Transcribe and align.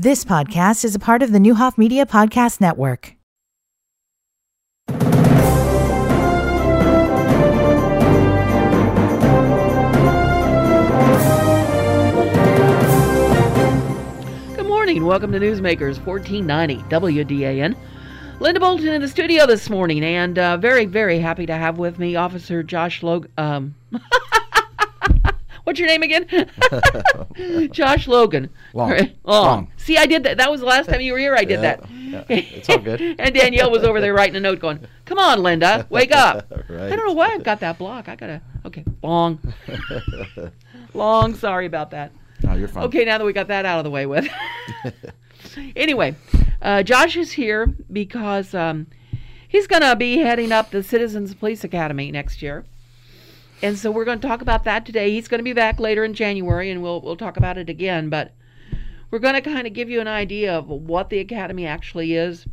This 0.00 0.24
podcast 0.24 0.84
is 0.84 0.94
a 0.94 1.00
part 1.00 1.24
of 1.24 1.32
the 1.32 1.40
Neuhoff 1.40 1.76
Media 1.76 2.06
Podcast 2.06 2.60
Network. 2.60 3.16
Good 14.54 14.68
morning. 14.68 15.04
Welcome 15.04 15.32
to 15.32 15.40
Newsmakers 15.40 15.98
1490 16.06 16.76
WDAN. 16.84 17.76
Linda 18.38 18.60
Bolton 18.60 18.86
in 18.90 19.00
the 19.00 19.08
studio 19.08 19.46
this 19.46 19.68
morning, 19.68 20.04
and 20.04 20.38
uh, 20.38 20.58
very, 20.58 20.84
very 20.84 21.18
happy 21.18 21.44
to 21.46 21.54
have 21.54 21.76
with 21.78 21.98
me 21.98 22.14
Officer 22.14 22.62
Josh 22.62 23.02
Logan. 23.02 23.32
Um, 23.36 23.74
what's 25.68 25.78
your 25.78 25.86
name 25.88 26.02
again? 26.02 26.26
Josh 27.72 28.08
Logan. 28.08 28.48
Long. 28.72 28.90
Right. 28.90 29.16
Long. 29.22 29.44
Long. 29.46 29.72
See, 29.76 29.98
I 29.98 30.06
did 30.06 30.22
that. 30.22 30.38
That 30.38 30.50
was 30.50 30.60
the 30.60 30.66
last 30.66 30.88
time 30.88 31.02
you 31.02 31.12
were 31.12 31.18
here. 31.18 31.34
I 31.36 31.44
did 31.44 31.60
Yeah, 31.60 31.76
that. 31.76 31.90
yeah. 31.90 32.24
It's 32.30 32.70
all 32.70 32.78
good. 32.78 33.00
and 33.18 33.34
Danielle 33.34 33.70
was 33.70 33.84
over 33.84 34.00
there 34.00 34.14
writing 34.14 34.36
a 34.36 34.40
note, 34.40 34.60
going, 34.60 34.80
"Come 35.04 35.18
on, 35.18 35.42
Linda, 35.42 35.86
wake 35.90 36.10
up." 36.10 36.50
Right. 36.68 36.90
I 36.92 36.96
don't 36.96 37.06
know 37.06 37.12
why 37.12 37.28
I've 37.34 37.44
got 37.44 37.60
that 37.60 37.76
block. 37.76 38.08
I 38.08 38.16
gotta. 38.16 38.40
Okay, 38.64 38.84
long, 39.02 39.38
long. 40.94 41.34
Sorry 41.34 41.66
about 41.66 41.90
that. 41.90 42.12
No, 42.42 42.54
you're 42.54 42.68
fine. 42.68 42.84
Okay, 42.84 43.04
now 43.04 43.18
that 43.18 43.24
we 43.24 43.32
got 43.34 43.48
that 43.48 43.66
out 43.66 43.78
of 43.78 43.84
the 43.84 43.90
way 43.90 44.06
with. 44.06 44.26
anyway, 45.76 46.14
uh, 46.62 46.82
Josh 46.82 47.16
is 47.16 47.32
here 47.32 47.66
because 47.92 48.54
um, 48.54 48.86
he's 49.48 49.66
going 49.66 49.82
to 49.82 49.96
be 49.96 50.18
heading 50.18 50.52
up 50.52 50.70
the 50.70 50.82
Citizens 50.82 51.34
Police 51.34 51.64
Academy 51.64 52.10
next 52.10 52.40
year. 52.40 52.64
And 53.62 53.78
so 53.78 53.90
we're 53.90 54.04
going 54.04 54.20
to 54.20 54.26
talk 54.26 54.40
about 54.40 54.64
that 54.64 54.86
today. 54.86 55.10
He's 55.10 55.28
going 55.28 55.40
to 55.40 55.44
be 55.44 55.52
back 55.52 55.80
later 55.80 56.04
in 56.04 56.14
January 56.14 56.70
and 56.70 56.82
we'll, 56.82 57.00
we'll 57.00 57.16
talk 57.16 57.36
about 57.36 57.58
it 57.58 57.68
again. 57.68 58.08
But 58.08 58.32
we're 59.10 59.18
going 59.18 59.34
to 59.34 59.40
kind 59.40 59.66
of 59.66 59.72
give 59.72 59.90
you 59.90 60.00
an 60.00 60.08
idea 60.08 60.56
of 60.56 60.68
what 60.68 61.10
the 61.10 61.18
academy 61.18 61.66
actually 61.66 62.14
is 62.14 62.46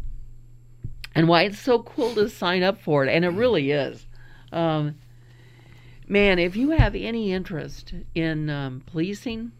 and 1.13 1.27
why 1.27 1.43
it's 1.43 1.59
so 1.59 1.83
cool 1.83 2.13
to 2.15 2.29
sign 2.29 2.63
up 2.63 2.81
for 2.81 3.05
it. 3.05 3.11
And 3.11 3.23
it 3.23 3.29
really 3.29 3.71
is. 3.71 4.05
Um, 4.51 4.95
man, 6.07 6.39
if 6.39 6.55
you 6.55 6.71
have 6.71 6.95
any 6.95 7.31
interest 7.31 7.93
in 8.15 8.49
um, 8.49 8.81
policing, 8.87 9.51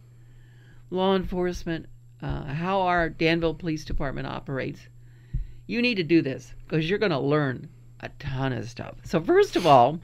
law 0.90 1.16
enforcement, 1.16 1.88
uh, 2.22 2.46
how 2.46 2.82
our 2.82 3.10
Danville 3.10 3.54
Police 3.54 3.86
Department 3.86 4.28
operates, 4.28 4.82
you 5.68 5.82
need 5.82 5.96
to 5.96 6.04
do 6.04 6.22
this 6.22 6.54
because 6.68 6.90
you're 6.90 7.00
going 7.00 7.12
to 7.12 7.20
learn 7.20 7.70
a 8.00 8.10
ton 8.20 8.54
of 8.54 8.70
stuff. 8.70 8.96
So, 9.04 9.22
first 9.22 9.56
of 9.56 9.66
all, 9.66 10.00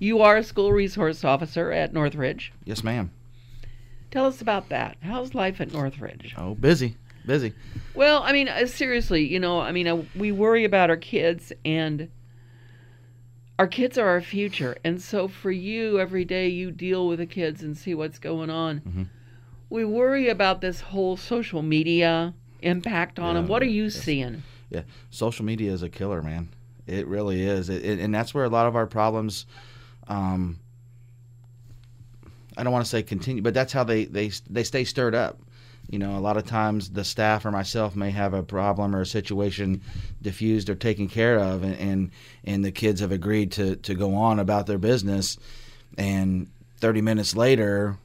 you 0.00 0.22
are 0.22 0.38
a 0.38 0.42
school 0.42 0.72
resource 0.72 1.22
officer 1.24 1.70
at 1.70 1.92
Northridge. 1.92 2.52
Yes, 2.64 2.82
ma'am. 2.82 3.12
Tell 4.10 4.26
us 4.26 4.40
about 4.40 4.70
that. 4.70 4.96
How's 5.02 5.34
life 5.34 5.60
at 5.60 5.72
Northridge? 5.72 6.34
Oh, 6.36 6.54
busy, 6.56 6.96
busy. 7.24 7.52
Well, 7.94 8.22
I 8.24 8.32
mean, 8.32 8.48
uh, 8.48 8.66
seriously, 8.66 9.28
you 9.28 9.38
know, 9.38 9.60
I 9.60 9.70
mean, 9.70 9.86
uh, 9.86 10.02
we 10.16 10.32
worry 10.32 10.64
about 10.64 10.90
our 10.90 10.96
kids, 10.96 11.52
and 11.64 12.08
our 13.58 13.68
kids 13.68 13.98
are 13.98 14.08
our 14.08 14.22
future. 14.22 14.76
And 14.82 15.00
so, 15.00 15.28
for 15.28 15.52
you, 15.52 16.00
every 16.00 16.24
day 16.24 16.48
you 16.48 16.72
deal 16.72 17.06
with 17.06 17.20
the 17.20 17.26
kids 17.26 17.62
and 17.62 17.76
see 17.76 17.94
what's 17.94 18.18
going 18.18 18.50
on. 18.50 18.80
Mhm. 18.80 19.06
We 19.68 19.84
worry 19.84 20.28
about 20.28 20.60
this 20.60 20.80
whole 20.80 21.16
social 21.16 21.62
media 21.62 22.34
impact 22.62 23.20
on 23.20 23.34
them. 23.36 23.46
What 23.46 23.62
are 23.62 23.66
you 23.66 23.84
yes. 23.84 23.94
seeing? 23.94 24.42
Yeah, 24.70 24.82
social 25.10 25.44
media 25.44 25.72
is 25.72 25.82
a 25.82 25.88
killer, 25.88 26.22
man. 26.22 26.48
It 26.86 27.06
really 27.06 27.42
is, 27.42 27.68
it, 27.68 27.84
it, 27.84 28.00
and 28.00 28.12
that's 28.12 28.34
where 28.34 28.44
a 28.44 28.48
lot 28.48 28.66
of 28.66 28.74
our 28.74 28.86
problems. 28.86 29.46
Um, 30.10 30.58
I 32.56 32.62
don't 32.62 32.72
want 32.72 32.84
to 32.84 32.90
say 32.90 33.02
continue, 33.02 33.42
but 33.42 33.54
that's 33.54 33.72
how 33.72 33.84
they 33.84 34.04
they 34.04 34.30
they 34.50 34.64
stay 34.64 34.84
stirred 34.84 35.14
up. 35.14 35.38
You 35.88 35.98
know, 35.98 36.16
a 36.16 36.20
lot 36.20 36.36
of 36.36 36.46
times 36.46 36.90
the 36.90 37.04
staff 37.04 37.44
or 37.44 37.50
myself 37.50 37.96
may 37.96 38.10
have 38.10 38.34
a 38.34 38.42
problem 38.42 38.94
or 38.94 39.00
a 39.00 39.06
situation 39.06 39.80
diffused 40.20 40.68
or 40.68 40.74
taken 40.74 41.08
care 41.08 41.38
of, 41.38 41.62
and 41.62 41.76
and, 41.76 42.10
and 42.44 42.64
the 42.64 42.72
kids 42.72 43.00
have 43.00 43.12
agreed 43.12 43.52
to 43.52 43.76
to 43.76 43.94
go 43.94 44.14
on 44.14 44.38
about 44.38 44.66
their 44.66 44.78
business, 44.78 45.38
and 45.96 46.48
30 46.78 47.02
minutes 47.02 47.36
later, 47.36 47.96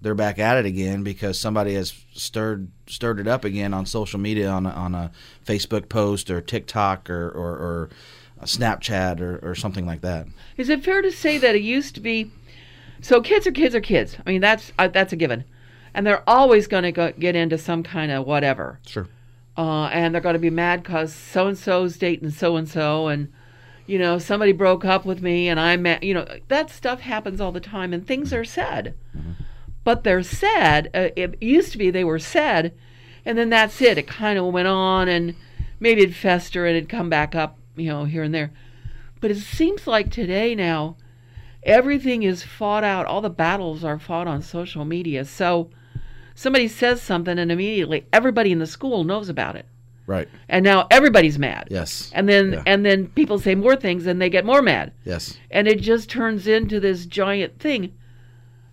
they're 0.00 0.14
back 0.14 0.38
at 0.38 0.56
it 0.56 0.66
again 0.66 1.02
because 1.02 1.38
somebody 1.38 1.74
has 1.74 1.92
stirred 2.12 2.68
stirred 2.86 3.18
it 3.18 3.26
up 3.26 3.44
again 3.44 3.74
on 3.74 3.84
social 3.84 4.20
media 4.20 4.48
on 4.48 4.64
a, 4.64 4.70
on 4.70 4.94
a 4.94 5.10
Facebook 5.44 5.88
post 5.88 6.30
or 6.30 6.40
TikTok 6.40 7.10
or 7.10 7.28
or, 7.28 7.50
or 7.50 7.90
Snapchat 8.44 9.20
or, 9.20 9.38
or 9.42 9.54
something 9.54 9.86
like 9.86 10.00
that. 10.02 10.26
Is 10.56 10.68
it 10.68 10.84
fair 10.84 11.02
to 11.02 11.10
say 11.10 11.38
that 11.38 11.54
it 11.54 11.62
used 11.62 11.94
to 11.96 12.00
be 12.00 12.30
so 13.00 13.20
kids 13.20 13.46
are 13.46 13.52
kids 13.52 13.74
are 13.74 13.80
kids? 13.80 14.16
I 14.24 14.30
mean, 14.30 14.40
that's 14.40 14.72
uh, 14.78 14.88
that's 14.88 15.12
a 15.12 15.16
given. 15.16 15.44
And 15.94 16.06
they're 16.06 16.28
always 16.28 16.66
going 16.66 16.92
to 16.92 17.12
get 17.18 17.34
into 17.34 17.58
some 17.58 17.82
kind 17.82 18.12
of 18.12 18.26
whatever. 18.26 18.78
Sure. 18.86 19.08
uh, 19.56 19.86
and 19.86 20.14
they're 20.14 20.22
going 20.22 20.34
to 20.34 20.38
be 20.38 20.50
mad 20.50 20.82
because 20.82 21.12
so 21.12 21.48
and 21.48 21.58
so's 21.58 21.96
dating 21.98 22.30
so 22.30 22.56
and 22.56 22.68
so, 22.68 23.08
and 23.08 23.32
you 23.86 23.98
know 23.98 24.18
somebody 24.18 24.52
broke 24.52 24.84
up 24.84 25.04
with 25.04 25.20
me, 25.20 25.48
and 25.48 25.58
I'm 25.58 25.82
mad. 25.82 26.04
You 26.04 26.14
know 26.14 26.26
that 26.46 26.70
stuff 26.70 27.00
happens 27.00 27.40
all 27.40 27.50
the 27.50 27.60
time, 27.60 27.92
and 27.92 28.06
things 28.06 28.32
are 28.32 28.44
said, 28.44 28.94
but 29.82 30.04
they're 30.04 30.22
said. 30.22 30.90
Uh, 30.94 31.08
it 31.16 31.42
used 31.42 31.72
to 31.72 31.78
be 31.78 31.90
they 31.90 32.04
were 32.04 32.20
said, 32.20 32.72
and 33.24 33.36
then 33.36 33.48
that's 33.50 33.82
it. 33.82 33.98
It 33.98 34.06
kind 34.06 34.38
of 34.38 34.46
went 34.52 34.68
on, 34.68 35.08
and 35.08 35.34
maybe 35.80 36.02
it'd 36.02 36.14
fester 36.14 36.64
and 36.64 36.76
it'd 36.76 36.88
come 36.88 37.10
back 37.10 37.34
up, 37.34 37.57
you 37.78 37.88
know, 37.90 38.04
here 38.04 38.22
and 38.22 38.34
there. 38.34 38.50
But 39.20 39.30
it 39.30 39.38
seems 39.38 39.86
like 39.86 40.10
today 40.10 40.54
now, 40.54 40.96
everything 41.62 42.22
is 42.22 42.42
fought 42.42 42.84
out. 42.84 43.06
All 43.06 43.20
the 43.20 43.30
battles 43.30 43.82
are 43.84 43.98
fought 43.98 44.28
on 44.28 44.42
social 44.42 44.84
media. 44.84 45.24
So 45.24 45.70
somebody 46.34 46.68
says 46.68 47.02
something, 47.02 47.38
and 47.38 47.50
immediately 47.50 48.06
everybody 48.12 48.52
in 48.52 48.58
the 48.60 48.66
school 48.66 49.02
knows 49.04 49.28
about 49.28 49.56
it 49.56 49.66
Right. 50.06 50.28
and 50.48 50.64
now 50.64 50.86
everybody's 50.90 51.38
mad. 51.38 51.68
Yes. 51.70 52.10
And 52.14 52.28
then 52.28 52.52
Yeah. 52.52 52.62
and 52.64 52.86
then 52.86 53.08
people 53.08 53.38
say 53.38 53.54
more 53.54 53.76
things 53.76 54.06
and 54.06 54.22
they 54.22 54.30
get 54.30 54.44
more 54.46 54.62
mad. 54.62 54.92
Yes. 55.04 55.36
And 55.50 55.66
it 55.68 55.80
just 55.80 56.08
turns 56.08 56.46
into 56.46 56.78
this 56.80 57.04
giant 57.06 57.58
thing. 57.58 57.92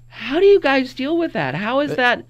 How 0.07 0.39
do 0.39 0.45
you 0.45 0.59
guys 0.61 0.93
deal 0.93 1.17
with 1.17 1.33
that? 1.33 1.55
How 1.55 1.81
is 1.81 1.91
uh, 1.91 1.95
that 1.95 2.25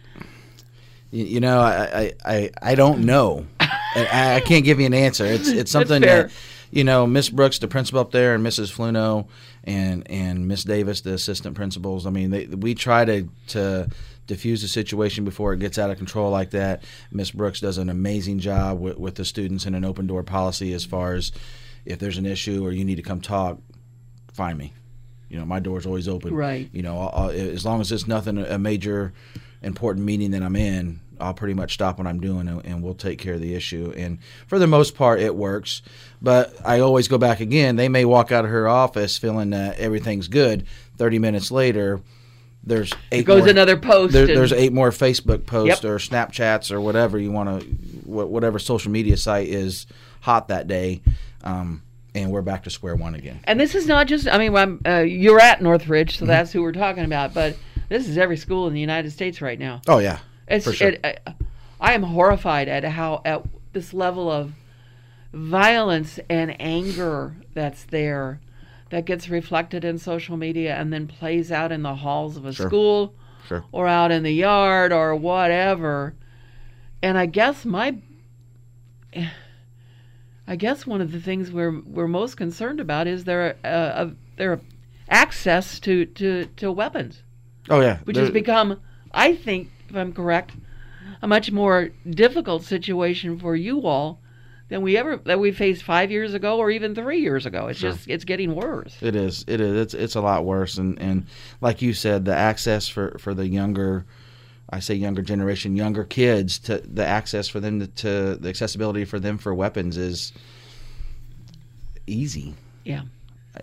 You, 1.12 1.40
know, 1.40 1.60
I, 1.60 2.14
I, 2.26 2.34
I, 2.34 2.50
I 2.72 2.76
don't 2.76 3.02
know. 3.06 3.46
I, 3.60 4.36
I 4.38 4.40
can't 4.42 4.66
give 4.66 4.80
you 4.80 4.86
an 4.88 4.94
answer. 4.94 5.26
It's 5.26 5.48
it's 5.50 5.72
something 5.72 6.02
that 6.02 6.32
you 6.76 6.84
know, 6.84 7.08
Miss 7.08 7.30
Brooks, 7.30 7.58
the 7.58 7.70
principal 7.70 8.02
up 8.02 8.12
there, 8.12 8.36
and 8.36 8.46
Mrs. 8.46 8.72
Fluno, 8.72 9.28
and 9.64 10.04
and 10.12 10.46
Miss 10.48 10.66
Davis, 10.66 11.02
the 11.02 11.14
assistant 11.14 11.56
principals. 11.56 12.06
I 12.06 12.10
mean, 12.10 12.32
they, 12.32 12.46
we 12.48 12.76
try 12.76 13.06
to 13.06 13.30
to 13.48 13.90
diffuse 14.28 14.62
the 14.62 14.68
situation 14.68 15.24
before 15.24 15.54
it 15.54 15.60
gets 15.60 15.80
out 15.80 15.90
of 15.90 15.98
control 15.98 16.30
like 16.32 16.50
that. 16.52 16.84
Miss 17.12 17.32
Brooks 17.32 17.62
does 17.62 17.78
an 17.78 17.90
amazing 17.90 18.40
job 18.40 18.80
with, 18.80 18.98
with 18.98 19.16
the 19.16 19.24
students 19.24 19.66
and 19.66 19.76
an 19.76 19.86
open 19.86 20.06
door 20.06 20.22
policy 20.22 20.74
as 20.74 20.84
far 20.84 21.14
as 21.14 21.32
if 21.86 22.00
there's 22.00 22.18
an 22.18 22.26
issue 22.26 22.66
or 22.66 22.72
you 22.72 22.84
need 22.84 22.96
to 22.96 23.04
come 23.04 23.22
talk, 23.22 23.60
find 24.34 24.58
me. 24.58 24.74
You 25.30 25.38
know, 25.38 25.46
my 25.46 25.60
door's 25.60 25.86
always 25.86 26.08
open. 26.08 26.34
Right. 26.34 26.68
You 26.74 26.82
know, 26.82 26.98
I'll, 26.98 27.30
as 27.30 27.64
long 27.64 27.82
as 27.82 27.92
it's 27.92 28.08
nothing 28.08 28.40
a 28.40 28.58
major 28.58 29.14
important 29.62 30.06
meeting 30.06 30.32
that 30.32 30.42
I'm 30.42 30.56
in, 30.56 31.00
I'll 31.20 31.34
pretty 31.34 31.54
much 31.54 31.74
stop 31.74 31.98
what 31.98 32.08
I'm 32.08 32.20
doing 32.20 32.48
and, 32.48 32.66
and 32.66 32.84
we'll 32.84 32.94
take 32.96 33.20
care 33.20 33.34
of 33.36 33.42
the 33.42 33.54
issue. 33.56 33.94
And 33.96 34.20
for 34.48 34.60
the 34.60 34.68
most 34.68 34.96
part, 34.96 35.20
it 35.20 35.36
works. 35.36 35.82
But 36.22 36.54
I 36.66 36.80
always 36.80 37.08
go 37.08 37.18
back 37.18 37.40
again. 37.40 37.76
They 37.76 37.90
may 37.90 38.06
walk 38.06 38.32
out 38.32 38.46
of 38.46 38.52
her 38.52 38.68
office 38.68 39.18
feeling 39.18 39.52
that 39.52 39.78
everything's 39.80 40.28
good. 40.28 40.66
Thirty 40.98 41.20
minutes 41.20 41.52
later, 41.52 42.02
there's 42.64 42.92
eight 43.12 43.26
goes 43.26 43.42
more, 43.42 43.50
another 43.50 43.78
post 43.78 44.14
there- 44.14 44.26
there's 44.26 44.54
eight 44.54 44.74
more 44.74 44.90
Facebook 44.90 45.46
posts 45.46 45.84
Yep. 45.84 45.92
or 45.92 45.98
Snapchats 45.98 46.72
or 46.72 46.82
whatever 46.82 47.20
you 47.20 47.32
want 47.32 47.62
to, 47.62 47.68
whatever 48.08 48.58
social 48.60 48.92
media 48.92 49.18
site 49.18 49.48
is 49.50 49.86
hot 50.22 50.48
that 50.48 50.68
day. 50.68 51.02
Um, 51.44 51.82
and 52.16 52.32
we're 52.32 52.42
back 52.42 52.64
to 52.64 52.70
square 52.70 52.96
one 52.96 53.14
again. 53.14 53.42
and 53.44 53.60
this 53.60 53.76
is 53.76 53.88
not 53.88 54.08
just 54.08 54.26
I 54.28 54.38
mean 54.38 54.80
uh, 54.88 55.00
you're 55.00 55.40
at 55.42 55.62
Northridge, 55.62 56.16
Mm-hmm. 56.16 56.26
so 56.26 56.26
that's 56.26 56.52
who 56.52 56.62
we're 56.64 56.72
talking 56.72 57.04
about, 57.04 57.34
but 57.34 57.58
this 57.90 58.08
is 58.08 58.18
every 58.18 58.38
school 58.38 58.68
in 58.68 58.74
the 58.74 58.80
United 58.80 59.12
States 59.12 59.42
right 59.42 59.60
now. 59.60 59.82
Oh 59.88 60.00
yeah, 60.00 60.20
It's 60.48 60.66
for 60.66 60.74
sure. 60.74 60.90
it, 60.90 61.02
I, 61.28 61.34
I 61.80 61.94
am 61.94 62.04
horrified 62.04 62.68
at 62.68 62.84
how 62.84 63.22
at 63.26 63.44
this 63.74 63.94
level 63.94 64.32
of 64.32 64.54
violence 65.34 66.20
and 66.30 66.56
anger 66.62 67.36
that's 67.54 67.84
there 67.86 68.40
that 68.90 69.06
gets 69.06 69.28
reflected 69.30 69.84
in 69.84 69.98
social 69.98 70.38
media 70.38 70.76
and 70.76 70.94
then 70.94 71.08
plays 71.08 71.52
out 71.52 71.72
in 71.72 71.82
the 71.82 71.96
halls 71.96 72.38
of 72.38 72.46
a 72.46 72.54
Sure. 72.54 72.68
school 72.68 73.14
Sure. 73.48 73.64
or 73.72 73.88
out 73.88 74.12
in 74.12 74.24
the 74.24 74.32
yard 74.32 74.92
or 74.94 75.16
whatever. 75.16 76.14
And 77.02 77.18
I 77.18 77.26
guess 77.26 77.66
my 77.66 77.96
I 80.48 80.56
guess 80.56 80.86
one 80.86 81.02
of 81.02 81.12
the 81.12 81.20
things 81.20 81.52
we're 81.52 81.80
we're 81.82 82.08
most 82.08 82.36
concerned 82.38 82.80
about 82.80 83.08
is 83.08 83.24
their 83.24 83.56
uh, 83.64 83.68
uh, 83.68 84.10
their 84.38 84.60
access 85.10 85.80
to, 85.80 86.06
to, 86.06 86.46
to 86.58 86.72
weapons 86.72 87.22
Oh 87.70 87.80
yeah, 87.82 88.00
which 88.06 88.16
There- 88.16 88.24
has 88.26 88.34
become, 88.34 88.80
I 89.14 89.36
think, 89.36 89.70
if 89.96 90.02
I'm 90.02 90.14
correct, 90.14 90.52
a 91.22 91.28
much 91.28 91.52
more 91.52 91.90
difficult 92.10 92.64
situation 92.64 93.40
for 93.40 93.56
you 93.56 93.86
all 93.88 94.20
than 94.68 94.82
we 94.82 94.98
ever 94.98 95.18
that 95.26 95.40
we 95.40 95.52
faced 95.52 95.84
five 95.84 96.12
years 96.12 96.34
ago 96.34 96.58
or 96.58 96.70
even 96.70 96.94
three 96.96 97.22
years 97.22 97.46
ago. 97.46 97.68
It's 97.68 97.80
Sure. 97.80 97.92
just 97.92 98.08
it's 98.10 98.26
getting 98.26 98.56
worse. 98.56 98.98
It 99.02 99.16
is. 99.16 99.46
It 99.48 99.62
is. 99.62 99.74
It's 99.80 99.94
it's 99.94 100.16
a 100.16 100.22
lot 100.22 100.44
worse. 100.46 100.78
And 100.78 101.00
and 101.00 101.26
like 101.62 101.82
you 101.82 101.94
said, 101.94 102.26
the 102.26 102.36
access 102.36 102.88
for 102.90 103.16
for 103.20 103.34
the 103.34 103.48
younger 103.48 104.06
I 104.70 104.80
say 104.80 104.96
younger 104.96 105.22
generation, 105.22 105.76
younger 105.76 106.04
kids 106.04 106.58
to 106.60 106.80
the 106.80 107.06
access 107.06 107.48
for 107.48 107.60
them 107.60 107.80
to, 107.80 107.88
to 107.88 108.36
the 108.36 108.50
accessibility 108.50 109.06
for 109.06 109.20
them 109.20 109.38
for 109.38 109.54
weapons 109.54 109.96
is 109.96 110.34
easy. 112.08 112.56
Yeah. 112.84 113.04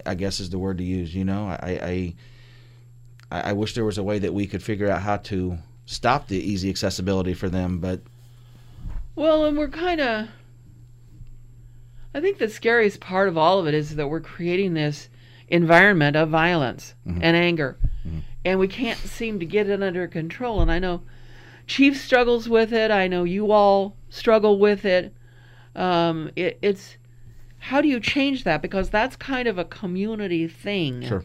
I- 0.06 0.12
I 0.12 0.14
guess 0.14 0.40
is 0.40 0.48
the 0.50 0.58
word 0.58 0.78
to 0.78 0.84
use. 0.84 1.14
You 1.14 1.24
know, 1.24 1.48
I, 1.48 1.68
I 1.70 2.14
I 3.36 3.50
I 3.50 3.52
wish 3.52 3.74
there 3.74 3.84
was 3.84 3.98
a 3.98 4.02
way 4.02 4.18
that 4.20 4.32
we 4.32 4.46
could 4.46 4.62
figure 4.62 4.88
out 4.88 5.02
how 5.02 5.16
to 5.18 5.58
stop 5.86 6.28
the 6.28 6.38
easy 6.38 6.70
accessibility 6.70 7.34
for 7.34 7.48
them, 7.48 7.78
but 7.78 8.00
Well, 9.14 9.44
and 9.44 9.56
we're 9.56 9.68
kind 9.68 10.00
of. 10.00 10.28
I 12.14 12.20
think 12.20 12.38
the 12.38 12.48
scariest 12.48 13.00
part 13.00 13.28
of 13.28 13.38
all 13.38 13.58
of 13.58 13.66
it 13.66 13.74
is 13.74 13.96
that 13.96 14.08
we're 14.08 14.20
creating 14.20 14.74
this 14.74 15.08
environment 15.48 16.14
of 16.16 16.28
violence 16.28 16.94
and 17.06 17.36
anger, 17.36 17.78
and 18.44 18.58
we 18.58 18.68
can't 18.68 18.98
seem 18.98 19.38
to 19.40 19.46
get 19.46 19.68
it 19.68 19.82
under 19.82 20.06
control. 20.06 20.60
And 20.60 20.70
I 20.70 20.78
know 20.78 21.02
Chief 21.66 21.96
struggles 21.96 22.48
with 22.48 22.72
it. 22.72 22.90
I 22.90 23.06
know 23.08 23.24
you 23.24 23.52
all 23.52 23.96
struggle 24.10 24.58
with 24.58 24.84
it. 24.84 25.14
Um, 25.74 26.30
it 26.36 26.58
it's 26.60 26.96
how 27.58 27.80
do 27.80 27.88
you 27.88 28.00
change 28.00 28.44
that? 28.44 28.60
Because 28.60 28.90
that's 28.90 29.16
kind 29.16 29.46
of 29.48 29.56
a 29.58 29.64
community 29.64 30.48
thing. 30.48 31.02
Sure. 31.02 31.24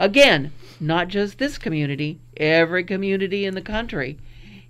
Again, 0.00 0.50
not 0.80 1.08
just 1.08 1.36
this 1.36 1.58
community, 1.58 2.18
every 2.38 2.84
community 2.84 3.44
in 3.44 3.54
the 3.54 3.60
country 3.60 4.18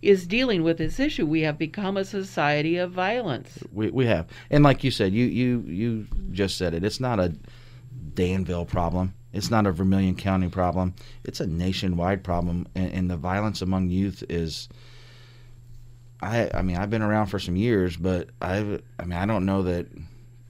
is 0.03 0.27
dealing 0.27 0.65
with 0.65 0.79
this 0.79 0.99
issue. 0.99 1.25
We 1.25 1.43
have 1.43 1.57
become 1.57 1.97
a 1.97 2.05
society 2.05 2.77
of 2.79 2.91
violence. 2.91 3.63
we, 3.73 3.91
we 3.91 4.07
have. 4.07 4.27
And 4.51 4.65
like 4.65 4.83
you 4.83 4.91
said, 4.91 5.13
you, 5.13 5.27
you 5.27 5.65
you 5.69 6.07
just 6.33 6.59
said 6.59 6.75
it. 6.75 6.83
It's 6.83 6.99
not 6.99 7.21
a 7.21 7.33
Danville 8.15 8.65
problem. 8.65 9.15
It's 9.33 9.51
not 9.51 9.69
a 9.69 9.73
Vermilion 9.73 10.17
County 10.17 10.49
problem. 10.49 10.95
It's 11.23 11.39
a 11.39 11.47
nationwide 11.47 12.25
problem, 12.25 12.67
and, 12.75 12.93
and 12.93 13.11
the 13.11 13.17
violence 13.17 13.63
among 13.63 13.89
youth 13.89 14.25
is. 14.29 14.69
I 16.21 16.51
I 16.53 16.63
mean 16.63 16.77
I've 16.77 16.91
been 16.91 17.03
around 17.03 17.27
for 17.27 17.39
some 17.39 17.55
years, 17.55 17.97
but 17.97 18.31
I 18.43 18.81
I 18.99 19.05
mean 19.05 19.19
I 19.19 19.27
don't 19.27 19.47
know 19.47 19.63
that. 19.63 19.87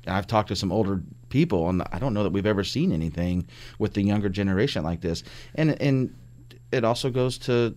I've 0.06 0.26
talked 0.26 0.48
to 0.48 0.56
some 0.56 0.72
older 0.72 1.02
people, 1.30 1.68
and 1.70 1.82
I 1.90 1.98
don't 1.98 2.12
know 2.12 2.22
that 2.24 2.32
we've 2.32 2.44
ever 2.46 2.62
seen 2.64 2.92
anything 2.92 3.46
with 3.78 3.94
the 3.94 4.02
younger 4.02 4.28
generation 4.28 4.84
like 4.84 5.00
this. 5.00 5.22
And 5.54 5.80
and 5.80 6.14
it 6.70 6.84
also 6.84 7.08
goes 7.10 7.38
to 7.38 7.74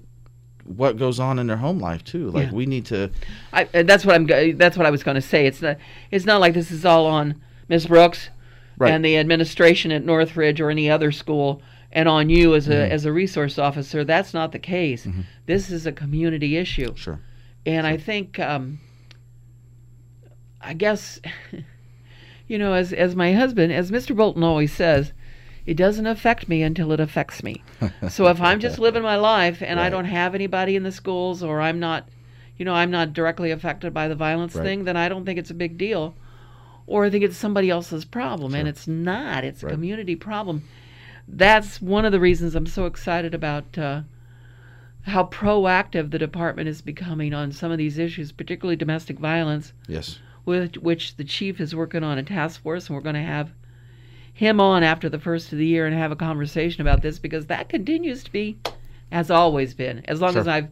what 0.65 0.97
goes 0.97 1.19
on 1.19 1.39
in 1.39 1.47
their 1.47 1.57
home 1.57 1.79
life 1.79 2.03
too. 2.03 2.29
Like 2.31 2.47
Yeah. 2.47 2.53
we 2.53 2.65
need 2.65 2.85
to. 2.87 3.09
I, 3.53 3.63
that's 3.83 4.05
what 4.05 4.15
I'm. 4.15 4.27
That's 4.57 4.75
what 4.77 4.85
I 4.85 4.91
was 4.91 5.03
going 5.03 5.15
to 5.15 5.21
say. 5.21 5.45
It's 5.45 5.61
not. 5.61 5.77
It's 6.11 6.25
not 6.25 6.41
like 6.41 6.53
this 6.53 6.71
is 6.71 6.83
all 6.85 7.05
on 7.05 7.41
Ms. 7.69 7.87
Brooks 7.87 8.29
Right. 8.77 8.91
and 8.91 9.05
the 9.05 9.17
administration 9.17 9.91
at 9.91 10.03
Northridge 10.03 10.59
or 10.59 10.69
any 10.69 10.89
other 10.89 11.11
school, 11.11 11.61
and 11.91 12.09
on 12.09 12.29
you 12.29 12.55
as 12.55 12.67
a 12.67 12.71
Mm-hmm. 12.71 12.91
as 12.91 13.05
a 13.05 13.11
resource 13.13 13.57
officer. 13.59 14.03
That's 14.03 14.33
not 14.33 14.51
the 14.51 14.59
case. 14.59 15.07
This 15.45 15.69
is 15.69 15.85
a 15.85 15.91
community 15.91 16.57
issue. 16.57 16.93
Sure. 16.95 17.19
And 17.65 17.85
I 17.87 17.95
think, 17.97 18.39
um, 18.39 18.79
I 20.61 20.73
guess, 20.73 21.19
you 22.53 22.59
know, 22.59 22.73
as 22.73 22.93
as 22.93 23.15
my 23.15 23.33
husband, 23.33 23.73
as 23.73 23.89
Mr. 23.89 24.15
Bolton 24.15 24.43
always 24.43 24.71
says, 24.71 25.11
it 25.65 25.73
doesn't 25.73 26.05
affect 26.05 26.47
me 26.47 26.61
until 26.61 26.91
it 26.91 26.99
affects 26.99 27.41
me. 27.41 27.63
so 28.09 28.27
if 28.27 28.39
I'm 28.39 28.59
just 28.59 28.77
living 28.77 29.01
my 29.01 29.15
life 29.15 29.63
and 29.63 29.79
I 29.79 29.89
don't 29.89 30.05
have 30.05 30.35
anybody 30.35 30.75
in 30.75 30.83
the 30.83 30.91
schools, 30.91 31.41
or 31.41 31.59
I'm 31.59 31.79
not, 31.79 32.07
you 32.55 32.63
know, 32.63 32.75
I'm 32.75 32.91
not 32.91 33.11
directly 33.11 33.49
affected 33.49 33.91
by 33.91 34.07
the 34.07 34.13
violence 34.13 34.53
Right. 34.53 34.63
thing, 34.63 34.83
then 34.83 34.95
I 34.95 35.09
don't 35.09 35.25
think 35.25 35.39
it's 35.39 35.49
a 35.49 35.55
big 35.55 35.79
deal. 35.79 36.15
Or 36.85 37.05
I 37.05 37.09
think 37.09 37.23
it's 37.23 37.37
somebody 37.37 37.71
else's 37.71 38.05
problem, 38.05 38.53
and 38.53 38.67
it's 38.67 38.87
not. 38.87 39.43
It's 39.43 39.63
a 39.63 39.67
community 39.67 40.15
problem. 40.15 40.63
That's 41.27 41.81
one 41.81 42.05
of 42.05 42.11
the 42.11 42.19
reasons 42.19 42.53
I'm 42.53 42.67
so 42.67 42.85
excited 42.85 43.33
about. 43.33 43.75
Uh, 43.77 44.01
how 45.03 45.25
proactive 45.25 46.11
the 46.11 46.19
department 46.19 46.69
is 46.69 46.81
becoming 46.81 47.33
on 47.33 47.51
some 47.51 47.71
of 47.71 47.77
these 47.77 47.97
issues, 47.97 48.31
particularly 48.31 48.75
domestic 48.77 49.19
violence, 49.19 49.73
Yes. 49.87 50.19
With 50.45 50.75
which 50.77 51.15
the 51.15 51.23
chief 51.23 51.59
is 51.61 51.75
working 51.75 52.03
on 52.03 52.17
a 52.17 52.23
task 52.23 52.61
force, 52.61 52.87
and 52.87 52.95
we're 52.95 53.01
going 53.03 53.15
to 53.15 53.21
have 53.21 53.51
him 54.33 54.59
on 54.59 54.83
after 54.83 55.09
the 55.09 55.19
first 55.19 55.51
of 55.51 55.57
the 55.57 55.65
year 55.65 55.85
and 55.85 55.95
have 55.95 56.11
a 56.11 56.15
conversation 56.15 56.81
about 56.81 57.01
this 57.01 57.19
because 57.19 57.45
that 57.47 57.69
continues 57.69 58.23
to 58.23 58.31
be, 58.31 58.57
has 59.11 59.29
always 59.29 59.73
been, 59.73 60.03
as 60.05 60.19
long 60.21 60.35
as 60.35 60.47
I've, 60.47 60.69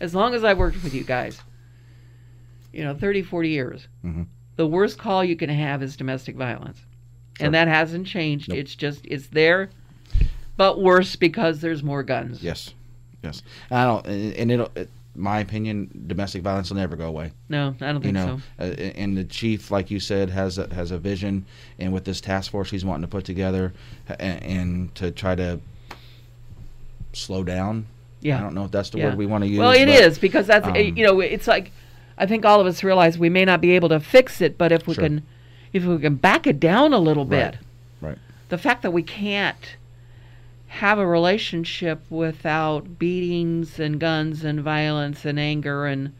as 0.00 0.14
long 0.14 0.34
as 0.34 0.44
I've 0.44 0.58
worked 0.58 0.82
with 0.82 0.94
you 0.94 1.04
guys. 1.04 1.40
You 2.72 2.84
know, 2.84 2.94
30, 2.94 3.22
40 3.22 3.48
years. 3.50 3.88
Mhm. 4.04 4.26
The 4.56 4.66
worst 4.66 4.98
call 4.98 5.24
you 5.24 5.36
can 5.36 5.50
have 5.50 5.82
is 5.82 5.96
domestic 5.96 6.36
violence, 6.36 6.78
Sure. 7.36 7.46
and 7.46 7.54
that 7.54 7.68
hasn't 7.68 8.06
changed. 8.06 8.48
Nope. 8.48 8.58
It's 8.58 8.74
just 8.74 9.04
it's 9.06 9.26
there, 9.28 9.70
but 10.56 10.80
worse 10.80 11.16
because 11.16 11.60
there's 11.60 11.82
more 11.82 12.02
guns. 12.02 12.42
Yes. 12.42 12.74
Yes. 13.22 13.42
I 13.70 13.84
don't, 13.84 14.06
and 14.06 14.50
it'll. 14.52 14.70
It, 14.76 14.90
my 15.16 15.38
opinion, 15.40 16.04
domestic 16.06 16.42
violence 16.42 16.70
will 16.70 16.76
never 16.78 16.96
go 16.96 17.06
away. 17.06 17.32
No, 17.48 17.74
I 17.80 17.86
don't 17.92 17.96
You 17.96 18.00
think 18.00 18.14
know, 18.14 18.40
so. 18.58 18.64
uh, 18.64 18.68
and 18.96 19.16
the 19.16 19.24
chief, 19.24 19.70
like 19.70 19.90
you 19.90 20.00
said, 20.00 20.30
has 20.30 20.58
a, 20.58 20.72
has 20.74 20.90
a 20.90 20.98
vision, 20.98 21.44
and 21.78 21.92
with 21.92 22.04
this 22.04 22.20
task 22.20 22.50
force 22.50 22.70
he's 22.70 22.84
wanting 22.84 23.02
to 23.02 23.08
put 23.08 23.24
together, 23.24 23.72
and, 24.18 24.42
and 24.42 24.94
to 24.96 25.10
try 25.10 25.34
to 25.36 25.60
slow 27.12 27.44
down. 27.44 27.86
Yeah. 28.20 28.38
I 28.38 28.40
don't 28.40 28.54
know 28.54 28.64
if 28.64 28.70
that's 28.70 28.90
the 28.90 28.98
Yeah. 28.98 29.06
word 29.10 29.18
we 29.18 29.26
want 29.26 29.44
to 29.44 29.48
use. 29.50 29.58
Well, 29.58 29.70
it 29.72 29.86
but- 29.86 29.94
is 29.94 30.18
because 30.18 30.46
that's 30.46 30.66
um, 30.66 30.74
you 30.76 31.04
know 31.06 31.20
it's 31.20 31.46
like 31.46 31.70
I 32.16 32.26
think 32.26 32.44
all 32.44 32.60
of 32.60 32.66
us 32.66 32.82
realize 32.82 33.18
we 33.18 33.28
may 33.28 33.44
not 33.44 33.60
be 33.60 33.72
able 33.72 33.88
to 33.90 34.00
fix 34.00 34.40
it, 34.40 34.56
but 34.56 34.72
if 34.72 34.86
we 34.86 34.94
Sure. 34.94 35.04
can 35.04 35.22
if 35.72 35.84
we 35.84 35.98
can 35.98 36.14
back 36.16 36.46
it 36.46 36.58
down 36.60 36.92
a 36.92 36.98
little 36.98 37.26
Right. 37.26 37.52
bit, 37.52 37.58
Right. 38.00 38.18
the 38.48 38.58
fact 38.58 38.82
that 38.82 38.92
we 38.92 39.02
can't 39.02 39.76
have 40.74 40.98
a 40.98 41.06
relationship 41.06 42.00
without 42.10 42.98
beatings 42.98 43.78
and 43.78 44.00
guns 44.00 44.44
and 44.44 44.60
violence 44.60 45.24
and 45.24 45.38
anger 45.38 45.86
and 45.86 46.12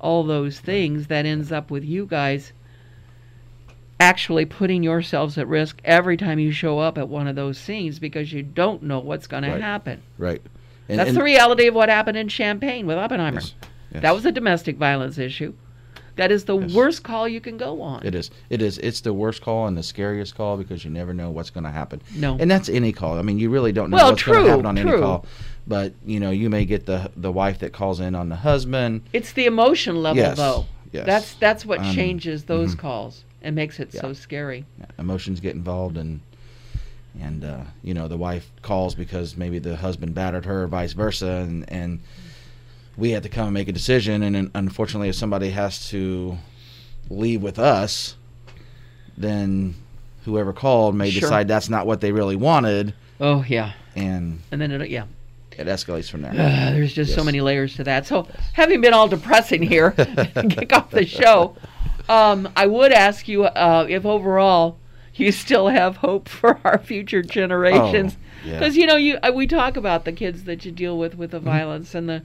all 0.00 0.24
those 0.24 0.58
things 0.60 1.08
that 1.08 1.26
ends 1.26 1.52
up 1.52 1.70
with 1.70 1.84
you 1.84 2.06
guys 2.06 2.52
actually 4.00 4.44
putting 4.46 4.82
yourselves 4.82 5.36
at 5.38 5.46
risk 5.46 5.80
every 5.84 6.16
time 6.16 6.38
you 6.38 6.50
show 6.50 6.78
up 6.78 6.96
at 6.98 7.08
one 7.08 7.28
of 7.28 7.36
those 7.36 7.58
scenes 7.58 7.98
because 7.98 8.32
you 8.32 8.42
don't 8.42 8.82
know 8.82 8.98
what's 8.98 9.26
going 9.26 9.44
Right. 9.44 9.58
to 9.58 9.62
happen. 9.62 10.02
Right. 10.18 10.40
And, 10.88 10.98
That's 10.98 11.10
and- 11.10 11.18
the 11.18 11.22
reality 11.22 11.66
of 11.66 11.74
what 11.74 11.88
happened 11.88 12.16
in 12.16 12.28
Champaign 12.28 12.86
with 12.86 12.96
Oberheim. 12.96 13.34
Yes. 13.34 13.54
Yes. 13.92 14.02
That 14.02 14.14
was 14.14 14.24
a 14.26 14.32
domestic 14.32 14.76
violence 14.76 15.18
issue. 15.18 15.52
That 16.16 16.30
is 16.30 16.44
the 16.44 16.58
Yes. 16.58 16.74
worst 16.74 17.02
call 17.02 17.26
you 17.26 17.40
can 17.40 17.56
go 17.56 17.80
on. 17.80 18.04
It 18.04 18.14
is. 18.14 18.30
It 18.50 18.60
is. 18.60 18.78
It's 18.78 19.00
the 19.00 19.12
worst 19.14 19.40
call 19.42 19.66
and 19.66 19.76
the 19.76 19.82
scariest 19.82 20.34
call 20.34 20.56
because 20.56 20.84
you 20.84 20.90
never 20.90 21.14
know 21.14 21.30
what's 21.30 21.50
going 21.50 21.64
to 21.64 21.70
happen. 21.70 22.00
No. 22.14 22.36
And 22.38 22.50
that's 22.50 22.68
any 22.68 22.92
call. 22.92 23.18
I 23.18 23.22
mean, 23.22 23.38
you 23.38 23.48
really 23.50 23.72
don't 23.72 23.90
know 23.90 23.96
Well, 23.96 24.10
what's 24.10 24.22
going 24.22 24.44
to 24.44 24.50
happen 24.50 24.66
on 24.66 24.76
any 24.78 24.90
true. 24.90 25.00
call. 25.00 25.24
But 25.66 25.94
you 26.04 26.20
know, 26.20 26.30
you 26.30 26.50
may 26.50 26.64
get 26.64 26.86
the 26.86 27.10
the 27.16 27.30
wife 27.32 27.60
that 27.60 27.72
calls 27.72 28.00
in 28.00 28.14
on 28.14 28.28
the 28.28 28.36
husband. 28.36 29.02
It's 29.12 29.32
the 29.32 29.46
emotion 29.46 30.02
level, 30.02 30.22
Yes, 30.22 30.36
though. 30.36 30.66
yes. 30.92 31.06
That's 31.06 31.34
that's 31.34 31.64
what 31.64 31.78
Um, 31.80 31.94
changes 31.94 32.44
those 32.44 32.74
mhm. 32.74 32.78
calls 32.80 33.24
and 33.42 33.54
makes 33.56 33.78
it 33.80 33.92
so 33.92 34.08
Yeah. 34.08 34.12
scary. 34.14 34.64
Emotions 34.98 35.40
get 35.40 35.54
involved, 35.54 35.96
and 35.96 36.20
and 37.20 37.44
uh, 37.44 37.58
you 37.82 37.94
know 37.94 38.08
the 38.08 38.16
wife 38.16 38.50
calls 38.62 38.94
because 38.94 39.36
maybe 39.36 39.58
the 39.58 39.76
husband 39.76 40.14
battered 40.14 40.44
her, 40.46 40.64
or 40.64 40.66
vice 40.66 40.92
versa, 40.94 41.44
and 41.48 41.64
and 41.72 42.00
we 42.96 43.10
had 43.10 43.22
to 43.22 43.28
come 43.28 43.46
and 43.46 43.54
make 43.54 43.68
a 43.68 43.72
decision. 43.72 44.22
And 44.22 44.50
unfortunately, 44.54 45.08
if 45.08 45.14
somebody 45.14 45.50
has 45.50 45.88
to 45.90 46.38
leave 47.10 47.42
with 47.42 47.58
us, 47.58 48.16
then 49.16 49.74
whoever 50.24 50.52
called 50.52 50.94
may 50.94 51.10
Sure. 51.10 51.20
decide 51.20 51.48
that's 51.48 51.68
not 51.68 51.86
what 51.86 52.00
they 52.00 52.12
really 52.12 52.36
wanted, 52.36 52.94
Oh 53.20 53.44
yeah, 53.46 53.72
and 53.94 54.40
and 54.50 54.60
then 54.60 54.70
it, 54.72 54.90
yeah. 54.90 55.04
it 55.56 55.66
escalates 55.66 56.10
from 56.10 56.22
there. 56.22 56.32
Uh, 56.32 56.72
there's 56.72 56.92
just 56.92 57.14
so 57.14 57.22
many 57.22 57.40
layers 57.40 57.76
to 57.76 57.84
that. 57.84 58.06
So, 58.06 58.26
having 58.54 58.80
been 58.80 58.94
all 58.94 59.06
depressing 59.08 59.62
here, 59.62 59.90
kick 60.50 60.72
off 60.72 60.90
the 60.90 61.04
show. 61.06 61.54
Um, 62.08 62.48
I 62.56 62.66
would 62.66 62.90
ask 62.92 63.28
you 63.28 63.44
uh, 63.44 63.86
if 63.88 64.04
overall 64.04 64.78
you 65.14 65.30
still 65.30 65.68
have 65.68 65.98
hope 65.98 66.28
for 66.40 66.58
our 66.64 66.78
future 66.78 67.22
generations, 67.22 68.16
Oh, 68.16 68.48
yeah. 68.48 68.58
because 68.58 68.76
you 68.76 68.86
know 68.86 68.96
you 68.96 69.18
uh, 69.22 69.30
we 69.34 69.46
talk 69.46 69.76
about 69.76 70.04
the 70.04 70.12
kids 70.12 70.44
that 70.44 70.64
you 70.64 70.72
deal 70.72 70.98
with 70.98 71.14
with 71.16 71.30
the 71.30 71.36
Mm-hmm. 71.38 71.46
violence 71.46 71.94
and 71.94 72.08
the 72.08 72.22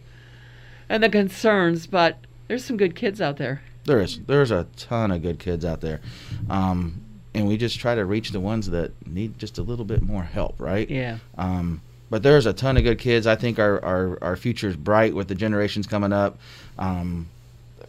and 0.89 1.03
the 1.03 1.09
concerns, 1.09 1.87
but 1.87 2.17
there's 2.47 2.65
some 2.65 2.77
good 2.77 2.95
kids 2.95 3.21
out 3.21 3.37
there. 3.37 3.61
There 3.85 4.01
is. 4.01 4.19
There's 4.19 4.51
a 4.51 4.67
ton 4.75 5.11
of 5.11 5.21
good 5.21 5.39
kids 5.39 5.63
out 5.63 5.81
there. 5.81 6.01
Um, 6.49 7.01
and 7.33 7.47
we 7.47 7.57
just 7.57 7.79
try 7.79 7.95
to 7.95 8.03
reach 8.03 8.31
the 8.31 8.39
ones 8.39 8.69
that 8.71 8.91
need 9.07 9.37
just 9.37 9.57
a 9.57 9.61
little 9.61 9.85
bit 9.85 10.01
more 10.01 10.23
help, 10.23 10.59
right? 10.59 10.89
Yeah. 10.89 11.19
Um, 11.37 11.81
but 12.09 12.23
there's 12.23 12.45
a 12.45 12.53
ton 12.53 12.77
of 12.77 12.83
good 12.83 12.99
kids. 12.99 13.27
I 13.27 13.35
think 13.35 13.59
our, 13.59 13.83
our, 13.83 14.17
our 14.21 14.35
future 14.35 14.67
is 14.67 14.75
bright 14.75 15.13
with 15.13 15.27
the 15.27 15.35
generations 15.35 15.87
coming 15.87 16.13
up. 16.13 16.39
Um, 16.79 17.27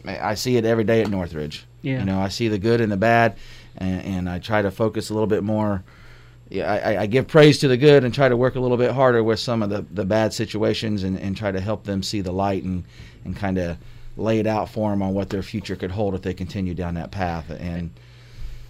I 0.05 0.35
see 0.35 0.57
it 0.57 0.65
every 0.65 0.83
day 0.83 1.01
at 1.01 1.09
Northridge. 1.09 1.65
Yeah. 1.81 1.99
You 1.99 2.05
know, 2.05 2.19
I 2.19 2.29
see 2.29 2.47
the 2.47 2.57
good 2.57 2.81
and 2.81 2.91
the 2.91 2.97
bad, 2.97 3.37
and, 3.77 4.03
and 4.03 4.29
I 4.29 4.39
try 4.39 4.61
to 4.61 4.71
focus 4.71 5.09
a 5.09 5.13
little 5.13 5.27
bit 5.27 5.43
more. 5.43 5.83
Yeah, 6.49 6.71
I, 6.71 7.01
I- 7.01 7.05
give 7.05 7.27
praise 7.27 7.59
to 7.59 7.67
the 7.67 7.77
good 7.77 8.03
and 8.03 8.13
try 8.13 8.27
to 8.27 8.35
work 8.35 8.55
a 8.55 8.59
little 8.59 8.77
bit 8.77 8.91
harder 8.91 9.23
with 9.23 9.39
some 9.39 9.61
of 9.61 9.69
the, 9.69 9.85
the 9.91 10.05
bad 10.05 10.33
situations 10.33 11.03
and, 11.03 11.19
and 11.19 11.37
try 11.37 11.51
to 11.51 11.59
help 11.59 11.83
them 11.83 12.01
see 12.01 12.21
the 12.21 12.31
light 12.31 12.63
and, 12.63 12.83
and 13.23 13.35
kind 13.35 13.57
of 13.57 13.77
lay 14.17 14.39
it 14.39 14.47
out 14.47 14.67
for 14.69 14.89
them 14.89 15.01
on 15.01 15.13
what 15.13 15.29
their 15.29 15.43
future 15.43 15.75
could 15.75 15.91
hold 15.91 16.15
if 16.15 16.21
they 16.23 16.33
continue 16.33 16.73
down 16.73 16.95
that 16.95 17.11
path. 17.11 17.49
And 17.51 17.91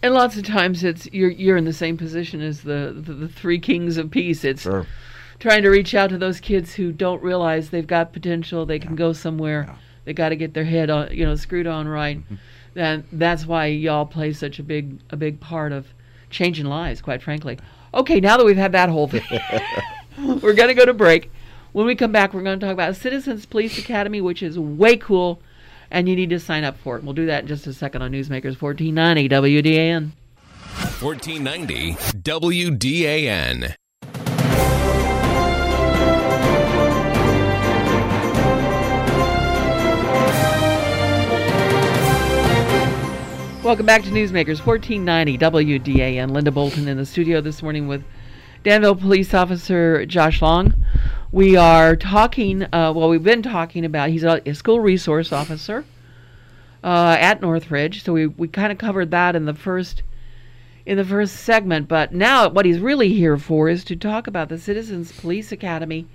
And 0.04 0.14
lots 0.14 0.38
of 0.38 0.44
times 0.44 0.84
it's 0.84 1.08
you're 1.12 1.32
you're 1.32 1.58
in 1.58 1.66
the 1.66 1.74
same 1.74 1.98
position 1.98 2.42
as 2.42 2.62
the 2.62 2.94
the, 2.96 3.14
the 3.14 3.28
three 3.28 3.60
kings 3.60 3.98
of 3.98 4.12
peace. 4.12 4.44
It's 4.44 4.62
sure, 4.62 4.86
trying 5.40 5.64
to 5.64 5.70
reach 5.70 5.96
out 5.96 6.10
to 6.10 6.18
those 6.18 6.40
kids 6.40 6.74
who 6.74 6.92
don't 6.92 7.24
realize 7.24 7.70
they've 7.70 7.88
got 7.88 8.14
potential. 8.14 8.66
They 8.66 8.80
can 8.80 8.96
go 8.96 9.14
somewhere. 9.14 9.66
Yeah. 9.68 9.76
They 10.06 10.14
got 10.14 10.30
to 10.30 10.36
get 10.36 10.54
their 10.54 10.66
head 10.66 10.90
on, 10.90 11.12
you 11.12 11.26
know, 11.26 11.36
screwed 11.36 11.68
on 11.68 11.88
right. 11.88 12.20
Mm-hmm. 12.20 12.36
And 12.76 13.04
that's 13.12 13.46
why 13.46 13.68
y'all 13.68 14.06
play 14.06 14.34
such 14.34 14.60
a 14.60 14.64
big 14.64 15.00
a 15.10 15.18
big 15.18 15.40
part 15.40 15.72
of 15.72 15.88
changing 16.30 16.66
lives. 16.66 17.02
Quite 17.02 17.22
frankly. 17.22 17.58
Okay, 17.94 18.20
now 18.20 18.38
that 18.38 18.46
we've 18.46 18.58
had 18.58 18.72
that 18.74 18.90
whole 18.90 19.08
thing, 19.08 19.24
we're 20.42 20.54
gonna 20.54 20.74
go 20.74 20.86
to 20.86 20.94
break. 20.94 21.32
When 21.72 21.86
we 21.86 21.96
come 21.96 22.12
back, 22.12 22.34
we're 22.34 22.42
going 22.42 22.60
to 22.60 22.66
talk 22.66 22.74
about 22.74 22.96
Citizens 22.96 23.46
Police 23.46 23.78
Academy, 23.78 24.22
which 24.22 24.42
is 24.42 24.58
way 24.58 24.98
cool, 24.98 25.40
and 25.92 26.10
you 26.10 26.16
need 26.16 26.32
to 26.32 26.40
sign 26.40 26.64
up 26.64 26.78
for 26.80 26.98
it. 26.98 27.04
We'll 27.04 27.14
do 27.14 27.28
that 27.28 27.44
in 27.44 27.48
just 27.48 27.68
a 27.68 27.74
second 27.74 28.02
on 28.02 28.12
Newsmakers 28.12 28.60
1490 28.60 29.30
WDAN. 29.30 30.12
1490 31.00 31.94
WDAN. 31.94 33.76
Welcome 43.70 43.86
back 43.86 44.02
to 44.02 44.10
Newsmakers 44.10 44.66
1490 44.66 45.38
WDAN. 45.38 46.32
Linda 46.32 46.50
Bolton 46.50 46.88
in 46.88 46.98
the 46.98 47.06
studio 47.06 47.40
this 47.40 47.62
morning 47.62 47.88
with 47.88 48.04
Danville 48.64 48.96
Police 48.96 49.32
Officer 49.36 50.08
Josh 50.08 50.42
Long. 50.42 50.74
We 51.32 51.56
are 51.56 51.96
talking, 51.96 52.64
uh, 52.64 52.92
well, 52.96 53.10
we've 53.10 53.22
been 53.22 53.44
talking 53.44 53.86
about, 53.86 54.10
he's 54.10 54.24
a, 54.24 54.42
a 54.44 54.56
school 54.56 54.80
resource 54.80 55.32
officer 55.32 55.86
uh, 56.84 57.18
at 57.20 57.42
Northridge. 57.42 58.04
So 58.04 58.12
we, 58.12 58.26
we 58.26 58.48
kind 58.48 58.72
of 58.72 58.80
covered 58.80 59.12
that 59.12 59.36
in 59.36 59.46
the 59.46 59.54
first 59.54 60.02
in 60.88 60.98
the 60.98 61.06
first 61.06 61.36
segment. 61.36 61.88
But 61.88 62.12
now 62.12 62.50
what 62.50 62.66
he's 62.66 62.80
really 62.80 63.14
here 63.14 63.38
for 63.38 63.70
is 63.70 63.84
to 63.84 63.96
talk 63.96 64.26
about 64.26 64.50
the 64.50 64.58
Citizens 64.58 65.12
Police 65.12 65.52
Academy. 65.52 66.08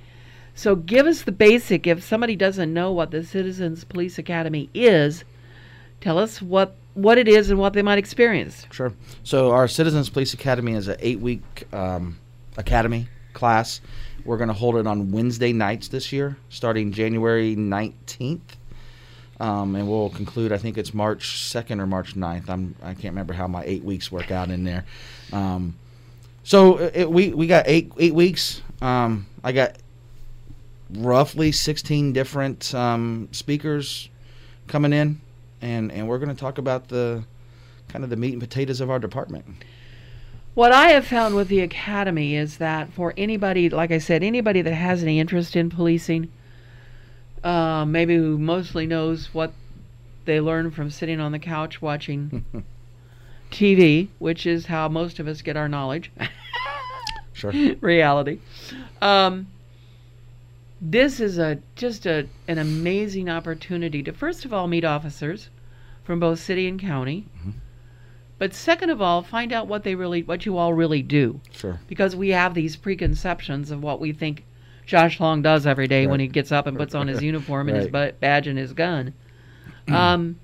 So 0.56 0.74
give 0.74 1.06
us 1.06 1.22
the 1.22 1.30
basic. 1.30 1.86
If 1.86 2.02
somebody 2.02 2.34
doesn't 2.34 2.74
know 2.74 2.90
what 2.90 3.12
the 3.12 3.22
Citizens 3.22 3.84
Police 3.84 4.18
Academy 4.18 4.70
is, 4.74 5.22
tell 6.00 6.18
us 6.18 6.42
what 6.42 6.76
what 6.94 7.18
it 7.18 7.28
is 7.28 7.50
and 7.50 7.58
what 7.58 7.72
they 7.72 7.82
might 7.82 7.98
experience. 7.98 8.66
Sure. 8.70 8.92
So 9.22 9.50
our 9.50 9.68
Citizens 9.68 10.08
Police 10.08 10.34
Academy 10.34 10.74
is 10.74 10.88
an 10.88 10.96
eight-week 11.00 11.68
um, 11.72 12.18
academy 12.56 13.08
class. 13.32 13.80
We're 14.24 14.38
going 14.38 14.48
to 14.48 14.54
hold 14.54 14.76
it 14.76 14.86
on 14.86 15.10
Wednesday 15.10 15.52
nights 15.52 15.88
this 15.88 16.12
year, 16.12 16.36
starting 16.48 16.92
January 16.92 17.56
19th. 17.56 18.40
Um, 19.40 19.74
and 19.74 19.88
we'll 19.88 20.10
conclude, 20.10 20.52
I 20.52 20.58
think 20.58 20.78
it's 20.78 20.94
March 20.94 21.28
2nd 21.50 21.80
or 21.80 21.86
March 21.86 22.14
9th. 22.14 22.48
I'm, 22.48 22.76
I 22.82 22.94
can't 22.94 23.12
remember 23.12 23.34
how 23.34 23.48
my 23.48 23.64
eight 23.64 23.82
weeks 23.82 24.10
work 24.10 24.30
out 24.30 24.50
in 24.50 24.64
there. 24.64 24.84
Um, 25.32 25.74
so 26.44 26.78
it, 26.78 27.10
we, 27.10 27.30
we 27.30 27.46
got 27.46 27.64
eight, 27.66 27.92
eight 27.98 28.14
weeks. 28.14 28.62
Um, 28.80 29.26
I 29.42 29.52
got 29.52 29.76
roughly 30.90 31.52
16 31.52 32.12
different 32.12 32.74
um, 32.74 33.28
speakers 33.32 34.08
coming 34.66 34.92
in, 34.92 35.20
and, 35.64 35.90
and 35.90 36.06
we're 36.06 36.18
going 36.18 36.28
to 36.28 36.34
talk 36.34 36.58
about 36.58 36.88
the 36.88 37.24
kind 37.88 38.04
of 38.04 38.10
the 38.10 38.16
meat 38.16 38.32
and 38.32 38.40
potatoes 38.40 38.82
of 38.82 38.90
our 38.90 38.98
department. 38.98 39.46
What 40.52 40.72
I 40.72 40.88
have 40.90 41.06
found 41.06 41.34
with 41.34 41.48
the 41.48 41.60
academy 41.60 42.36
is 42.36 42.58
that 42.58 42.92
for 42.92 43.14
anybody, 43.16 43.70
like 43.70 43.90
I 43.90 43.98
said, 43.98 44.22
anybody 44.22 44.60
that 44.60 44.74
has 44.74 45.02
any 45.02 45.18
interest 45.18 45.56
in 45.56 45.70
policing, 45.70 46.30
uh, 47.42 47.84
maybe 47.86 48.14
who 48.14 48.38
mostly 48.38 48.86
knows 48.86 49.32
what 49.32 49.52
they 50.26 50.38
learn 50.38 50.70
from 50.70 50.90
sitting 50.90 51.18
on 51.18 51.32
the 51.32 51.38
couch 51.38 51.80
watching 51.80 52.44
TV, 53.50 54.08
which 54.18 54.46
is 54.46 54.66
how 54.66 54.88
most 54.88 55.18
of 55.18 55.26
us 55.26 55.40
get 55.40 55.56
our 55.56 55.68
knowledge. 55.68 56.12
Sure. 57.32 57.52
reality. 57.80 58.38
Um, 59.00 59.48
this 60.86 61.18
is 61.18 61.38
a 61.38 61.58
just 61.76 62.04
a 62.06 62.26
an 62.46 62.58
amazing 62.58 63.28
opportunity 63.30 64.02
to 64.02 64.12
first 64.12 64.44
of 64.44 64.52
all 64.52 64.66
meet 64.68 64.84
officers 64.84 65.48
from 66.04 66.20
both 66.20 66.38
city 66.38 66.68
and 66.68 66.78
county, 66.78 67.26
but 68.38 68.52
second 68.52 68.90
of 68.90 69.00
all 69.00 69.22
find 69.22 69.52
out 69.52 69.66
what 69.66 69.82
they 69.84 69.94
really 69.94 70.22
what 70.22 70.44
you 70.44 70.58
all 70.58 70.74
really 70.74 71.00
do 71.02 71.40
Sure. 71.52 71.80
because 71.88 72.14
we 72.14 72.28
have 72.30 72.52
these 72.52 72.76
preconceptions 72.76 73.70
of 73.70 73.82
what 73.82 73.98
we 74.00 74.12
think 74.12 74.44
Josh 74.84 75.18
Long 75.18 75.40
does 75.40 75.66
every 75.66 75.88
day 75.88 76.06
when 76.06 76.20
he 76.20 76.28
gets 76.28 76.52
up 76.52 76.66
and 76.66 76.76
puts 76.76 76.94
on 76.94 77.08
his 77.08 77.22
uniform 77.30 77.68
and 77.68 77.76
his 77.78 77.86
Right. 77.86 78.12
ba- 78.12 78.16
badge 78.20 78.46
and 78.46 78.58
his 78.58 78.74
gun. 78.74 79.14
Um, 79.88 80.38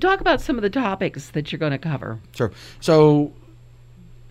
talk 0.00 0.20
about 0.20 0.40
some 0.40 0.56
of 0.56 0.62
the 0.62 0.70
topics 0.70 1.30
that 1.30 1.52
you're 1.52 1.58
going 1.60 1.70
to 1.72 1.78
cover. 1.78 2.18
Sure. 2.34 2.50
So, 2.80 3.32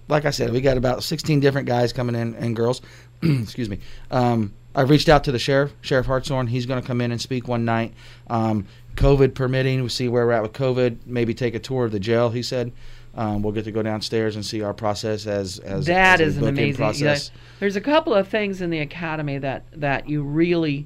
like 0.10 0.25
I 0.25 0.32
said, 0.32 0.51
we 0.51 0.60
got 0.60 0.75
about 0.77 1.03
16 1.03 1.39
different 1.39 1.65
guys 1.68 1.94
coming 1.94 2.15
in 2.15 2.36
and 2.36 2.56
girls. 2.56 2.82
Excuse 3.24 3.70
me. 3.70 3.79
Um, 4.12 4.53
I've 4.75 4.89
reached 4.89 5.09
out 5.09 5.23
to 5.25 5.31
the 5.31 5.39
sheriff, 5.39 5.73
Sheriff 5.81 6.05
Hartshorn. 6.05 6.47
He's 6.47 6.65
going 6.65 6.81
to 6.81 6.88
come 6.88 7.01
in 7.01 7.11
and 7.11 7.19
speak 7.19 7.47
one 7.47 7.65
night. 7.65 7.93
Um, 8.29 8.67
COVID 8.95 9.33
permitting, 9.33 9.79
we'll 9.79 9.89
see 9.89 10.07
where 10.07 10.25
we're 10.25 10.31
at 10.33 10.41
with 10.43 10.53
COVID. 10.53 10.99
Maybe 11.05 11.33
take 11.33 11.55
a 11.55 11.59
tour 11.59 11.85
of 11.85 11.91
the 11.91 11.99
jail. 11.99 12.29
He 12.29 12.43
said. 12.43 12.71
Um, 13.15 13.41
we'll 13.41 13.53
get 13.53 13.65
to 13.65 13.71
go 13.71 13.81
downstairs 13.81 14.35
and 14.35 14.45
see 14.45 14.61
our 14.61 14.73
process 14.73 15.25
as 15.25 15.57
as 15.59 15.88
That 15.88 16.21
as 16.21 16.35
is 16.35 16.38
an 16.38 16.47
amazing. 16.47 16.75
process. 16.75 17.31
yeah, 17.33 17.39
there's 17.59 17.75
a 17.75 17.81
couple 17.81 18.13
of 18.13 18.27
things 18.27 18.61
in 18.61 18.69
the 18.69 18.79
academy 18.79 19.39
that 19.39 19.63
that 19.73 20.07
you 20.07 20.21
really, 20.21 20.85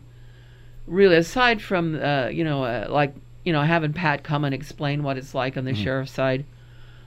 really 0.88 1.18
aside 1.18 1.62
from 1.62 2.02
uh, 2.02 2.28
you 2.28 2.46
know 2.46 2.64
uh, 2.64 2.88
like 2.90 3.14
you 3.44 3.52
know 3.52 3.62
having 3.62 3.92
Pat 3.92 4.24
come 4.24 4.46
and 4.46 4.56
explain 4.56 5.04
what 5.04 5.18
it's 5.18 5.36
like 5.36 5.58
on 5.58 5.66
the 5.66 5.74
Mm-hmm. 5.74 5.84
sheriff's 5.84 6.14
side, 6.14 6.46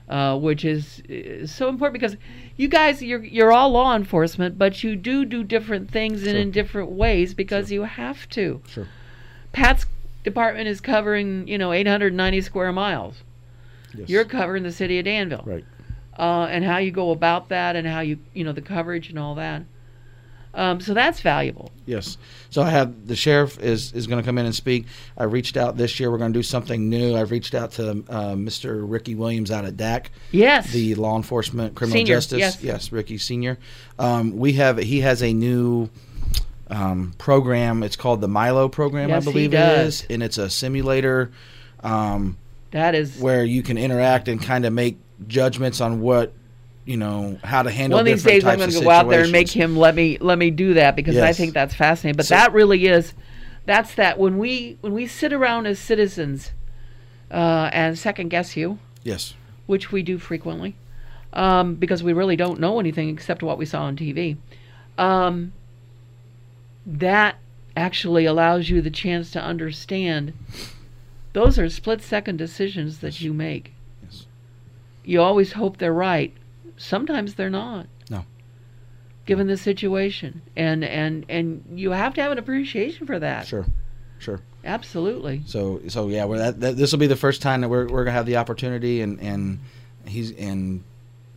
uh, 0.09 0.37
which 0.37 0.63
is, 0.63 1.01
is 1.09 1.53
so 1.53 1.67
important 1.69 1.99
because 1.99 2.17
you 2.55 2.67
guys 2.67 3.01
you're 3.01 3.23
you're 3.23 3.51
all 3.51 3.71
law 3.71 3.95
enforcement, 3.95 4.57
but 4.57 4.83
you 4.83 4.95
do 4.95 5.25
do 5.25 5.43
different 5.43 5.91
things 5.91 6.25
and 6.25 6.37
in 6.37 6.51
different 6.51 6.91
ways 6.91 7.33
because 7.33 7.71
you 7.71 7.83
have 7.83 8.27
to. 8.29 8.61
Sure. 8.67 8.87
Pat's 9.51 9.85
department 10.23 10.67
is 10.67 10.79
covering 10.79 11.47
you 11.47 11.57
know 11.57 11.73
890 11.73 12.41
square 12.41 12.71
miles. 12.71 13.23
Yes. 13.93 14.09
You're 14.09 14.25
covering 14.25 14.63
the 14.63 14.71
city 14.71 14.99
of 14.99 15.05
Danville 15.05 15.43
right. 15.45 15.65
uh, 16.17 16.47
and 16.49 16.63
how 16.63 16.77
you 16.77 16.91
go 16.91 17.11
about 17.11 17.49
that 17.49 17.75
and 17.75 17.87
how 17.87 18.01
you 18.01 18.19
you 18.33 18.43
know 18.43 18.53
the 18.53 18.61
coverage 18.61 19.09
and 19.09 19.19
all 19.19 19.35
that. 19.35 19.63
Um, 20.57 20.81
so 20.81 20.93
that's 20.93 21.21
valuable. 21.21 21.71
Yes. 21.85 22.17
So 22.49 22.61
I 22.61 22.69
have 22.69 23.07
the 23.07 23.15
sheriff 23.15 23.59
is 23.59 23.93
is 23.93 24.07
going 24.07 24.21
to 24.21 24.25
come 24.25 24.37
in 24.37 24.45
and 24.45 24.55
speak. 24.55 24.87
I 25.17 25.23
reached 25.25 25.55
out 25.55 25.77
this 25.77 25.99
year. 25.99 26.11
We're 26.11 26.17
going 26.17 26.33
to 26.33 26.39
do 26.39 26.43
something 26.43 26.89
new. 26.89 27.15
I've 27.15 27.31
reached 27.31 27.55
out 27.55 27.71
to 27.73 27.91
uh, 27.91 28.33
Mr. 28.33 28.83
Ricky 28.83 29.15
Williams 29.15 29.51
out 29.51 29.63
at 29.63 29.77
DAC. 29.77 30.07
Yes. 30.31 30.71
the 30.71 30.95
law 30.95 31.15
enforcement 31.15 31.75
criminal 31.75 31.99
Senior, 31.99 32.15
justice. 32.15 32.39
yes. 32.39 32.63
yes. 32.63 32.91
Ricky 32.91 33.17
Senior. 33.17 33.57
Um, 33.99 34.37
we 34.37 34.53
have 34.53 34.77
he 34.79 35.01
has 35.01 35.21
a 35.21 35.31
new 35.31 35.89
um, 36.69 37.13
program. 37.17 37.83
It's 37.83 37.95
called 37.95 38.19
the 38.19 38.27
Milo 38.27 38.67
program, 38.67 39.09
Yes, 39.09 39.23
I 39.23 39.31
believe 39.31 39.53
it 39.53 39.59
is, 39.59 40.05
and 40.09 40.21
it's 40.21 40.37
a 40.37 40.49
simulator 40.49 41.31
um, 41.83 42.37
that 42.71 42.95
is 42.95 43.19
where 43.19 43.45
you 43.45 43.63
can 43.63 43.77
interact 43.77 44.27
and 44.27 44.41
kind 44.41 44.65
of 44.65 44.73
make 44.73 44.97
judgments 45.27 45.81
on 45.81 46.01
what 46.01 46.33
you 46.87 46.95
know 46.97 47.37
how 47.43 47.61
to 47.63 47.69
handle. 47.69 47.97
one 47.97 48.01
of 48.01 48.05
these 48.05 48.23
different 48.23 48.43
days. 48.43 48.45
I'm 48.45 48.57
going 48.59 48.71
to 48.71 48.79
go 48.81 48.89
out 48.89 49.09
there 49.09 49.23
and 49.23 49.31
make 49.31 49.49
him 49.51 49.75
let 49.75 49.93
me 49.93 50.17
let 50.19 50.37
me 50.39 50.49
do 50.49 50.73
that 50.75 50.95
because 50.95 51.17
I 51.17 51.33
think 51.33 51.53
that's 51.53 51.75
fascinating. 51.75 52.15
But 52.15 52.25
So- 52.25 52.35
that 52.35 52.53
really 52.53 52.87
is 52.87 53.13
that's 53.65 53.93
that 53.95 54.17
when 54.17 54.37
we 54.37 54.77
when 54.81 54.93
we 54.93 55.05
sit 55.05 55.33
around 55.33 55.67
as 55.67 55.77
citizens 55.79 56.53
uh, 57.29 57.69
and 57.73 57.99
second 57.99 58.29
guess 58.29 58.55
you, 58.55 58.79
Yes. 59.03 59.33
which 59.65 59.91
we 59.91 60.01
do 60.01 60.17
frequently, 60.17 60.75
um, 61.33 61.75
because 61.75 62.01
we 62.01 62.13
really 62.13 62.37
don't 62.37 62.57
know 62.59 62.79
anything 62.79 63.09
except 63.09 63.43
what 63.43 63.57
we 63.57 63.65
saw 63.65 63.83
on 63.83 63.97
TV. 63.97 64.37
Um, 64.97 65.51
that 66.85 67.35
actually 67.75 68.23
allows 68.25 68.69
you 68.69 68.81
the 68.81 68.89
chance 68.89 69.29
to 69.31 69.43
understand 69.43 70.31
those 71.33 71.59
are 71.59 71.69
split 71.69 72.01
second 72.01 72.37
decisions 72.37 72.99
that 72.99 73.19
you 73.21 73.33
make. 73.33 73.73
Yes. 74.03 74.25
You 75.03 75.21
always 75.21 75.51
hope 75.53 75.77
they're 75.77 75.93
right. 75.93 76.33
Sometimes 76.77 77.35
they're 77.35 77.49
not. 77.49 77.87
No. 78.09 78.25
Given 79.25 79.47
the 79.47 79.57
situation. 79.57 80.41
And 80.55 80.83
and 80.83 81.25
and 81.27 81.63
you 81.75 81.91
have 81.91 82.13
to 82.15 82.21
have 82.21 82.31
an 82.31 82.37
appreciation 82.37 83.05
for 83.05 83.19
that. 83.19 83.47
Sure. 83.47 83.65
Sure. 84.19 84.39
Absolutely. 84.63 85.43
So 85.45 85.81
so 85.87 86.07
yeah, 86.07 86.25
we're 86.25 86.37
that, 86.37 86.59
that 86.61 86.77
this 86.77 86.91
will 86.91 86.99
be 86.99 87.07
the 87.07 87.15
first 87.15 87.41
time 87.41 87.61
that 87.61 87.69
we're 87.69 87.87
we're 87.87 88.03
gonna 88.03 88.13
have 88.13 88.25
the 88.25 88.37
opportunity 88.37 89.01
and 89.01 89.19
and 89.19 89.59
he's 90.05 90.31
and 90.31 90.83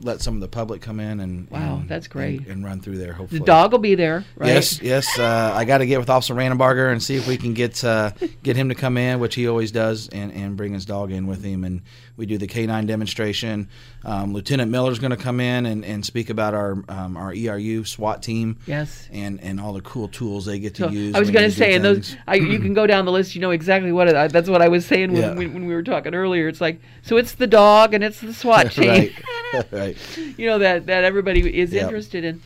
let 0.03 0.21
some 0.23 0.35
of 0.35 0.41
the 0.41 0.49
public 0.49 0.81
come 0.81 0.99
in 1.01 1.21
and 1.21 1.49
Wow, 1.51 1.77
and- 1.81 1.89
that's 1.89 2.09
great. 2.09 2.41
and, 2.41 2.49
and 2.49 2.65
run 2.65 2.81
through 2.81 2.99
there. 2.99 3.13
Hopefully, 3.13 3.39
The 3.41 3.45
dog 3.45 3.73
will 3.73 3.79
be 3.79 3.95
there, 3.95 4.25
right? 4.37 4.49
Yes, 4.49 4.81
yes. 4.81 5.19
Uh, 5.19 5.53
I 5.55 5.65
got 5.65 5.79
to 5.79 5.87
get 5.87 5.99
with 5.99 6.09
Officer 6.11 6.35
Rannenbarger 6.35 6.91
and 6.91 7.03
see 7.03 7.17
if 7.17 7.27
we 7.29 7.37
can 7.37 7.55
get 7.55 7.83
uh, 7.85 8.13
get 8.43 8.57
him 8.57 8.69
to 8.71 8.75
come 8.75 8.97
in, 8.97 9.21
which 9.21 9.35
he 9.35 9.49
always 9.49 9.71
does, 9.73 10.09
and, 10.09 10.33
and 10.33 10.57
bring 10.57 10.73
his 10.73 10.85
dog 10.85 11.13
in 11.13 11.27
with 11.27 11.43
him. 11.45 11.65
And 11.65 11.83
we 12.17 12.27
do 12.27 12.39
the 12.39 12.47
K9 12.47 12.87
demonstration. 12.87 13.69
Um, 14.05 14.33
Lieutenant 14.33 14.71
Miller's 14.71 14.99
going 14.99 15.11
to 15.11 15.17
come 15.17 15.41
in 15.41 15.67
and, 15.67 15.85
and 15.85 16.05
speak 16.05 16.31
about 16.31 16.55
our 16.55 16.83
um, 16.89 17.17
our 17.17 17.33
ERU 17.35 17.85
SWAT 17.85 18.23
team 18.23 18.59
Yes. 18.67 19.09
and, 19.13 19.41
and 19.43 19.61
all 19.61 19.73
the 19.75 19.81
cool 19.83 20.09
tools 20.09 20.47
they 20.47 20.59
get 20.59 20.75
to 20.77 20.85
So 20.85 20.91
use. 20.91 21.15
I 21.15 21.19
was 21.21 21.31
going 21.31 21.49
to 21.49 21.55
say, 21.55 21.75
and 21.75 21.85
those. 21.85 22.17
I, 22.27 22.37
you 22.37 22.59
can 22.59 22.73
go 22.75 22.87
down 22.87 23.05
the 23.05 23.13
list. 23.13 23.35
You 23.35 23.41
know 23.43 23.51
exactly 23.51 23.93
what 23.93 24.09
it. 24.09 24.17
I, 24.17 24.29
that's 24.29 24.49
what 24.49 24.63
I 24.63 24.69
was 24.69 24.87
saying 24.87 25.13
when, 25.13 25.23
Yeah. 25.23 25.35
when, 25.35 25.53
when 25.55 25.67
we 25.67 25.75
were 25.75 25.83
talking 25.83 26.15
earlier. 26.15 26.49
It's 26.49 26.61
like 26.61 26.81
so 27.03 27.17
it's 27.19 27.35
the 27.35 27.47
dog 27.47 27.93
and 27.95 28.03
it's 28.03 28.21
the 28.21 28.33
SWAT 28.33 28.73
team. 28.73 28.89
right, 28.89 29.13
right. 29.73 29.97
you 30.39 30.47
know 30.47 30.59
that 30.59 30.87
that 30.87 31.05
everybody 31.05 31.59
is 31.59 31.73
Yep. 31.73 31.85
interested 31.85 32.25
in. 32.25 32.41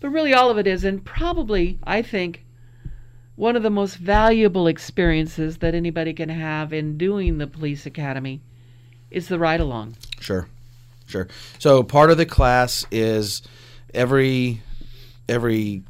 but 0.00 0.10
really 0.10 0.34
all 0.34 0.50
of 0.50 0.58
it 0.58 0.66
is, 0.66 0.84
and 0.84 1.04
probably 1.04 1.78
I 1.84 2.02
think 2.02 2.44
one 3.36 3.56
of 3.56 3.62
the 3.62 3.70
most 3.70 3.96
valuable 3.96 4.66
experiences 4.66 5.58
that 5.58 5.74
anybody 5.74 6.12
can 6.12 6.28
have 6.28 6.72
in 6.72 6.96
doing 6.96 7.38
the 7.38 7.46
police 7.46 7.84
academy 7.86 8.40
is 9.10 9.28
the 9.28 9.38
ride 9.38 9.60
along. 9.60 9.96
Sure, 10.20 10.48
sure. 11.06 11.28
So 11.58 11.82
part 11.82 12.10
of 12.10 12.16
the 12.16 12.26
class 12.26 12.84
is 12.90 13.42
every 13.92 14.62
every 15.28 15.82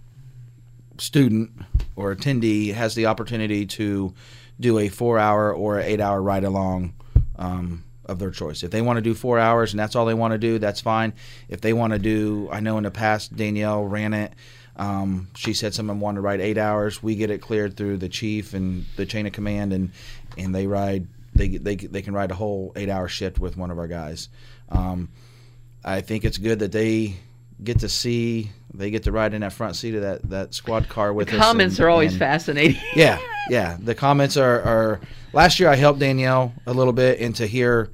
student 0.99 1.51
or 1.97 2.15
attendee 2.15 2.73
has 2.73 2.95
the 2.95 3.07
opportunity 3.07 3.67
to 3.67 4.15
do 4.61 4.79
a 4.79 4.89
four 4.89 5.19
hour 5.19 5.53
or 5.53 5.81
eight 5.81 6.01
hour 6.01 6.23
ride 6.23 6.45
along 6.45 6.95
um, 7.37 7.83
of 8.07 8.19
their 8.19 8.31
choice. 8.31 8.63
If 8.63 8.71
they 8.71 8.83
want 8.83 8.97
to 8.97 9.03
do 9.03 9.15
four 9.15 9.39
hours 9.39 9.73
and 9.73 9.81
that's 9.81 9.97
all 9.97 10.05
they 10.07 10.15
want 10.15 10.33
to 10.33 10.39
do, 10.39 10.59
that's 10.59 10.81
fine. 10.81 11.13
If 11.49 11.61
they 11.61 11.73
want 11.73 11.93
to 11.93 11.99
do, 11.99 12.49
I 12.51 12.61
know 12.61 12.77
in 12.79 12.85
the 12.85 12.91
past 12.91 13.35
Danielle 13.35 13.85
ran 13.85 14.15
it. 14.15 14.33
Um, 14.77 15.29
she 15.37 15.55
said 15.55 15.73
someone 15.75 16.01
wanted 16.01 16.17
to 16.17 16.21
ride 16.23 16.41
eight 16.41 16.59
hours. 16.59 17.03
We 17.03 17.15
get 17.15 17.31
it 17.31 17.41
cleared 17.41 17.77
through 17.77 17.99
the 17.99 18.09
chief 18.09 18.55
and 18.55 18.85
the 18.97 19.07
chain 19.07 19.27
of 19.27 19.33
command, 19.33 19.73
and 19.73 19.93
and 20.37 20.55
they 20.55 20.67
ride. 20.67 21.07
They 21.35 21.49
they 21.49 21.77
they 21.77 22.03
can 22.03 22.13
ride 22.13 22.31
a 22.31 22.35
whole 22.35 22.73
eight 22.75 22.89
hour 22.89 23.07
shift 23.07 23.39
with 23.39 23.57
one 23.57 23.71
of 23.71 23.79
our 23.79 23.87
guys. 23.87 24.29
Um, 24.69 25.11
I 25.85 26.01
think 26.01 26.25
it's 26.25 26.39
good 26.39 26.59
that 26.61 26.73
they 26.73 27.17
get 27.63 27.81
to 27.81 27.89
see 27.89 28.51
they 28.75 28.91
get 28.91 29.05
to 29.05 29.13
ride 29.13 29.35
in 29.35 29.41
that 29.43 29.53
front 29.53 29.77
seat 29.77 29.95
of 29.95 30.03
that, 30.03 30.29
that 30.31 30.53
squad 30.55 30.89
car 30.89 31.13
with 31.13 31.29
the 31.29 31.37
us. 31.37 31.43
comments 31.43 31.79
and- 31.79 31.85
are 31.87 31.89
always 31.89 32.13
and- 32.13 32.19
fascinating. 32.19 32.81
yeah, 32.97 33.19
yeah. 33.49 33.77
The 33.81 33.95
comments 33.95 34.37
are, 34.37 34.61
are. 34.63 35.01
Last 35.33 35.59
year, 35.61 35.69
I 35.69 35.77
helped 35.77 36.01
Danielle 36.01 36.53
a 36.67 36.73
little 36.73 36.93
bit, 36.93 37.21
and 37.21 37.35
to 37.37 37.47
hear 37.47 37.91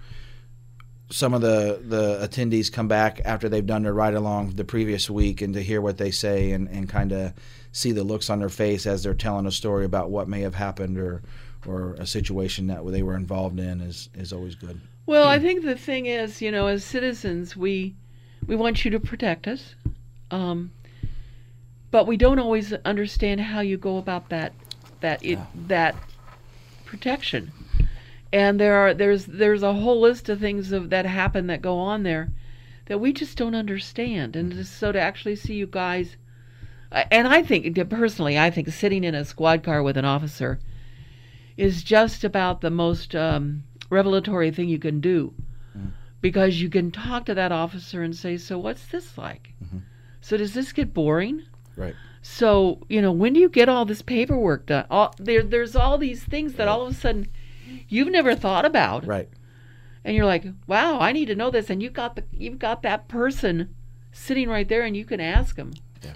some 1.11 1.35
of 1.35 1.41
the 1.41 1.81
the 1.85 2.27
attendees 2.27 2.71
come 2.73 2.87
back 2.89 3.21
after 3.25 3.49
they've 3.49 3.67
done 3.67 3.83
their 3.83 3.93
ride 3.95 4.15
along 4.15 4.51
the 4.57 4.65
previous 4.65 5.09
week, 5.11 5.41
and 5.43 5.55
to 5.55 5.63
hear 5.63 5.81
what 5.81 5.99
they 5.99 6.11
say, 6.11 6.53
and, 6.53 6.69
and 6.69 6.89
kind 6.89 7.13
of 7.13 7.33
see 7.73 7.93
the 7.93 8.05
looks 8.05 8.31
on 8.31 8.39
their 8.41 8.49
face 8.49 8.87
as 8.87 9.03
they're 9.03 9.15
telling 9.15 9.47
a 9.47 9.51
story 9.53 9.85
about 9.85 10.11
what 10.11 10.29
may 10.29 10.41
have 10.41 10.55
happened 10.55 10.99
or 10.99 11.23
or 11.67 11.93
a 11.95 12.07
situation 12.07 12.67
that 12.69 12.87
they 12.91 13.03
were 13.03 13.17
involved 13.17 13.59
in 13.61 13.81
is 13.81 14.09
is 14.15 14.33
always 14.33 14.55
good. 14.55 14.81
Well, 15.07 15.27
I 15.27 15.39
think 15.39 15.65
the 15.65 15.77
thing 15.77 16.07
is, 16.07 16.41
you 16.41 16.51
know, 16.53 16.67
as 16.69 16.85
citizens, 16.85 17.57
we 17.57 17.95
we 18.47 18.55
want 18.57 18.85
you 18.85 18.91
to 18.93 19.01
protect 19.01 19.47
us, 19.49 19.75
um, 20.31 20.71
but 21.91 22.07
we 22.07 22.17
don't 22.17 22.39
always 22.39 22.73
understand 22.85 23.41
how 23.41 23.61
you 23.61 23.77
go 23.77 23.97
about 23.99 24.29
that 24.29 24.53
that 25.01 25.25
it 25.25 25.39
that 25.69 25.97
protection. 26.85 27.53
And 28.33 28.61
there 28.61 28.77
are 28.77 28.95
there's 28.95 29.27
there's 29.27 29.63
a 29.63 29.73
whole 29.73 30.01
list 30.01 30.29
of 30.29 30.41
things 30.41 30.73
of 30.73 30.91
that 30.91 31.07
happen 31.07 31.47
that 31.49 31.63
go 31.63 31.79
on 31.79 32.03
there 32.03 32.31
that 32.87 32.99
we 32.99 33.13
just 33.13 33.37
don't 33.37 33.55
understand. 33.55 34.37
And 34.37 34.53
just 34.53 34.77
so 34.77 34.93
to 34.93 35.01
actually 35.01 35.37
see 35.37 35.55
you 35.55 35.67
guys, 35.67 36.17
and 36.93 37.29
I 37.29 37.43
think 37.43 37.77
personally, 37.89 38.39
I 38.39 38.51
think 38.51 38.69
sitting 38.69 39.05
in 39.05 39.15
a 39.15 39.25
squad 39.25 39.63
car 39.63 39.83
with 39.83 39.97
an 39.97 40.05
officer 40.05 40.61
is 41.57 41.83
just 41.83 42.25
about 42.25 42.61
the 42.61 42.71
most 42.71 43.15
um, 43.15 43.65
revelatory 43.91 44.51
thing 44.51 44.69
you 44.69 44.79
can 44.79 45.01
do 45.01 45.35
because 46.21 46.61
you 46.61 46.69
can 46.69 46.91
talk 46.91 47.27
to 47.27 47.35
that 47.35 47.53
officer 47.53 48.03
and 48.03 48.15
say, 48.15 48.37
"So 48.37 48.59
what's 48.59 48.87
this 48.87 49.19
like? 49.19 49.55
So 50.21 50.37
does 50.37 50.55
this 50.55 50.73
get 50.73 50.93
boring? 50.95 51.43
Right. 51.77 51.95
So 52.23 52.81
you 52.89 53.01
know, 53.01 53.13
when 53.13 53.33
do 53.33 53.41
you 53.41 53.49
get 53.49 53.69
all 53.69 53.85
this 53.85 54.03
paperwork 54.03 54.67
done? 54.67 54.87
All, 54.91 55.15
there, 55.19 55.43
there's 55.43 55.75
all 55.75 55.97
these 55.99 56.23
things 56.23 56.55
that 56.55 56.69
all 56.69 56.83
of 56.87 56.93
a 56.93 56.95
sudden 56.95 57.29
you've 57.89 58.11
never 58.11 58.35
thought 58.35 58.65
about, 58.65 59.07
Right. 59.07 59.29
and 60.05 60.15
you're 60.15 60.27
like, 60.27 60.45
"Wow, 60.67 60.99
I 61.01 61.13
need 61.13 61.27
to 61.27 61.35
know 61.35 61.51
this." 61.51 61.71
And 61.71 61.83
you've 61.83 61.93
got 61.95 62.17
the 62.17 62.25
you've 62.33 62.59
got 62.59 62.83
that 62.83 63.09
person 63.09 63.75
sitting 64.13 64.49
right 64.49 64.69
there, 64.69 64.83
and 64.83 64.97
you 64.97 65.05
can 65.05 65.21
ask 65.21 65.57
them. 65.57 65.73
Yeah. 66.03 66.13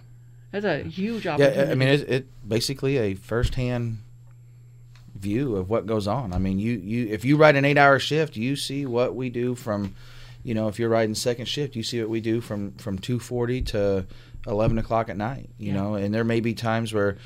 That's 0.50 0.64
a 0.66 0.82
huge 0.82 1.26
opportunity. 1.26 1.56
Yeah, 1.66 1.70
I 1.70 1.74
mean, 1.74 1.88
it's 1.88 2.02
it 2.02 2.26
basically 2.46 2.98
a 2.98 3.14
firsthand 3.14 3.98
view 5.14 5.56
of 5.56 5.70
what 5.70 5.86
goes 5.86 6.06
on. 6.06 6.32
I 6.32 6.38
mean, 6.38 6.58
you 6.58 6.72
you 6.84 7.06
if 7.08 7.24
you 7.24 7.36
write 7.36 7.56
an 7.56 7.64
eight 7.64 7.78
hour 7.78 7.98
shift, 7.98 8.36
you 8.36 8.56
see 8.56 8.84
what 8.84 9.14
we 9.14 9.30
do 9.30 9.54
from, 9.54 9.94
you 10.44 10.54
know, 10.54 10.68
if 10.68 10.78
you're 10.78 10.88
riding 10.88 11.14
second 11.16 11.46
shift, 11.46 11.74
you 11.74 11.82
see 11.82 12.00
what 12.00 12.08
we 12.10 12.20
do 12.20 12.40
from 12.40 12.72
from 12.74 12.98
two 12.98 13.18
forty 13.18 13.62
to 13.62 14.06
eleven 14.46 14.78
o'clock 14.78 15.08
at 15.08 15.16
night. 15.16 15.50
You 15.58 15.68
Yeah. 15.72 15.74
know, 15.80 15.94
and 15.96 16.14
there 16.14 16.22
may 16.24 16.38
be 16.40 16.54
times 16.54 16.92
where 16.94 17.16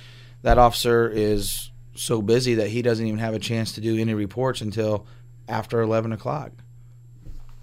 that 0.42 0.56
officer 0.56 1.10
is 1.12 1.70
so 1.94 2.22
busy 2.22 2.54
that 2.54 2.68
he 2.68 2.80
doesn't 2.80 3.04
even 3.06 3.18
have 3.18 3.34
a 3.34 3.38
chance 3.40 3.72
to 3.72 3.80
do 3.80 3.98
any 3.98 4.14
reports 4.14 4.60
until 4.60 5.04
after 5.48 5.80
eleven 5.82 6.12
o'clock 6.12 6.52